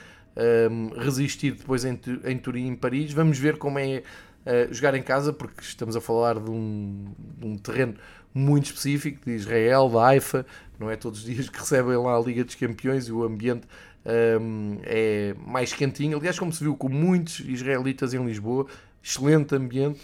um, 0.69 0.89
resistir 0.99 1.51
depois 1.51 1.85
em, 1.85 1.99
em 2.25 2.37
Turim 2.37 2.65
e 2.65 2.69
em 2.69 2.75
Paris. 2.75 3.13
Vamos 3.13 3.37
ver 3.37 3.57
como 3.57 3.79
é 3.79 4.03
uh, 4.45 4.73
jogar 4.73 4.95
em 4.95 5.03
casa, 5.03 5.31
porque 5.31 5.61
estamos 5.61 5.95
a 5.95 6.01
falar 6.01 6.39
de 6.39 6.49
um, 6.49 7.13
de 7.37 7.45
um 7.45 7.57
terreno 7.57 7.95
muito 8.33 8.65
específico, 8.65 9.25
de 9.25 9.31
Israel, 9.31 9.89
da 9.89 10.07
Haifa, 10.07 10.45
não 10.79 10.89
é 10.89 10.95
todos 10.95 11.19
os 11.19 11.25
dias 11.25 11.49
que 11.49 11.57
recebem 11.57 11.97
lá 11.97 12.15
a 12.15 12.19
Liga 12.19 12.43
dos 12.43 12.55
Campeões 12.55 13.07
e 13.07 13.11
o 13.11 13.23
ambiente 13.23 13.67
um, 14.05 14.77
é 14.83 15.35
mais 15.45 15.73
quentinho. 15.73 16.17
Aliás, 16.17 16.37
como 16.37 16.53
se 16.53 16.63
viu 16.63 16.75
com 16.75 16.89
muitos 16.89 17.39
israelitas 17.39 18.13
em 18.13 18.23
Lisboa, 18.23 18.67
excelente 19.03 19.55
ambiente. 19.55 19.99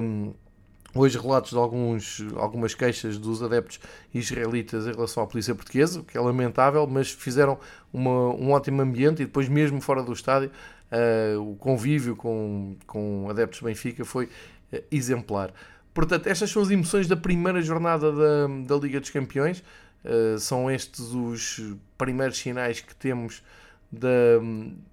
Um, 0.00 0.32
hoje 0.94 1.18
relatos 1.18 1.50
de 1.50 1.56
alguns, 1.56 2.22
algumas 2.36 2.74
queixas 2.74 3.16
dos 3.16 3.42
adeptos 3.42 3.80
israelitas 4.12 4.86
em 4.86 4.92
relação 4.92 5.22
à 5.22 5.26
polícia 5.26 5.54
portuguesa, 5.54 6.00
o 6.00 6.04
que 6.04 6.18
é 6.18 6.20
lamentável, 6.20 6.86
mas 6.86 7.10
fizeram 7.10 7.58
uma, 7.92 8.34
um 8.34 8.50
ótimo 8.50 8.82
ambiente 8.82 9.22
e 9.22 9.26
depois 9.26 9.48
mesmo 9.48 9.80
fora 9.80 10.02
do 10.02 10.12
estádio 10.12 10.50
uh, 10.92 11.40
o 11.40 11.56
convívio 11.56 12.14
com, 12.14 12.76
com 12.86 13.26
adeptos 13.30 13.60
Benfica 13.60 14.04
foi 14.04 14.26
uh, 14.26 14.82
exemplar. 14.90 15.52
Portanto, 15.94 16.26
estas 16.26 16.50
são 16.50 16.62
as 16.62 16.70
emoções 16.70 17.06
da 17.06 17.16
primeira 17.16 17.60
jornada 17.60 18.10
da, 18.12 18.46
da 18.66 18.76
Liga 18.76 19.00
dos 19.00 19.10
Campeões. 19.10 19.62
Uh, 20.04 20.38
são 20.38 20.70
estes 20.70 21.12
os 21.12 21.60
primeiros 21.96 22.38
sinais 22.38 22.80
que 22.80 22.94
temos 22.94 23.42
da, 23.90 24.08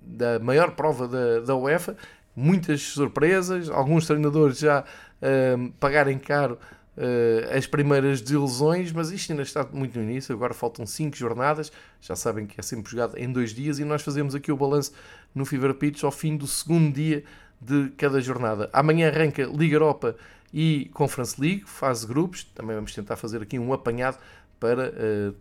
da 0.02 0.40
maior 0.40 0.72
prova 0.72 1.08
da, 1.08 1.40
da 1.40 1.56
UEFA. 1.56 1.96
Muitas 2.36 2.82
surpresas, 2.82 3.70
alguns 3.70 4.06
treinadores 4.06 4.60
já 4.60 4.82
uh, 4.84 5.72
pagarem 5.80 6.20
caro 6.20 6.60
uh, 6.98 7.58
as 7.58 7.66
primeiras 7.66 8.22
desilusões, 8.22 8.92
mas 8.92 9.10
isto 9.10 9.32
ainda 9.32 9.44
está 9.44 9.66
muito 9.72 9.98
no 9.98 10.04
início. 10.04 10.36
Agora 10.36 10.54
faltam 10.54 10.86
5 10.86 11.16
jornadas, 11.16 11.72
já 12.02 12.16
sabem 12.16 12.46
que 12.46 12.60
é 12.60 12.64
sempre 12.64 12.92
jogado 12.92 13.18
em 13.18 13.32
dois 13.32 13.52
dias, 13.52 13.80
e 13.80 13.86
nós 13.86 14.02
fazemos 14.02 14.36
aqui 14.36 14.52
o 14.52 14.58
balanço 14.58 14.92
no 15.34 15.46
Fever 15.46 15.74
Pitch 15.74 16.04
ao 16.04 16.12
fim 16.12 16.36
do 16.36 16.46
segundo 16.46 16.94
dia 16.94 17.24
de 17.62 17.90
cada 17.98 18.22
jornada. 18.22 18.70
Amanhã 18.72 19.10
arranca 19.10 19.44
Liga 19.44 19.76
Europa 19.76 20.16
e 20.54 20.90
Conference 20.94 21.40
League, 21.40 21.64
fase 21.66 22.06
grupos. 22.06 22.44
Também 22.44 22.76
vamos 22.76 22.94
tentar 22.94 23.16
fazer 23.16 23.42
aqui 23.42 23.58
um 23.60 23.74
apanhado 23.74 24.18
para 24.60 24.90
uh, 24.90 25.36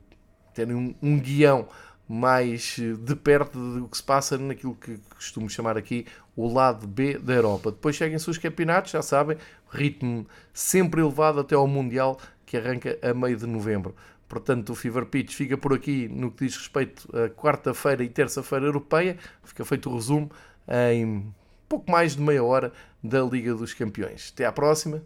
terem 0.55 0.75
um, 0.75 0.95
um, 1.03 1.19
guião 1.19 1.69
mais 2.09 2.77
eh, 2.81 2.95
de 2.95 3.15
perto 3.15 3.59
do 3.59 3.87
que 3.87 3.97
se 3.97 4.03
passa 4.03 4.39
naquilo 4.39 4.75
que 4.75 4.99
costumo 5.15 5.49
chamar 5.51 5.77
aqui 5.77 6.07
o 6.35 6.51
lado 6.51 6.87
B 6.87 7.19
da 7.19 7.35
Europa. 7.35 7.71
Depois 7.71 7.97
seguem-se 7.97 8.31
os 8.31 8.39
campeonatos, 8.39 8.93
já 8.93 9.03
sabem, 9.03 9.37
ritmo 9.71 10.27
sempre 10.53 11.03
elevado 11.03 11.41
até 11.41 11.55
ao 11.55 11.67
Mundial 11.67 12.19
que 12.47 12.57
arranca 12.57 12.99
a 13.03 13.13
meio 13.13 13.37
de 13.37 13.47
novembro. 13.47 13.95
Portanto, 14.27 14.71
o 14.71 14.75
Fever 14.75 15.07
Pitch 15.07 15.35
fica 15.35 15.57
por 15.57 15.75
aqui 15.75 16.09
no 16.09 16.31
que 16.31 16.47
diz 16.47 16.57
respeito 16.57 17.09
a 17.17 17.29
quarta-feira 17.29 18.03
e 18.03 18.09
terça-feira 18.09 18.67
europeia. 18.67 19.17
Fica 19.43 19.65
feito 19.65 19.91
o 19.91 19.95
resumo 19.95 20.31
em 20.95 21.33
pouco 21.69 21.91
mais 21.91 22.17
de 22.17 22.23
meia 22.23 22.43
hora 22.43 22.73
da 23.03 23.23
Liga 23.23 23.55
dos 23.55 23.75
Campeões. 23.75 24.31
Até 24.33 24.45
à 24.45 24.53
próxima. 24.53 25.03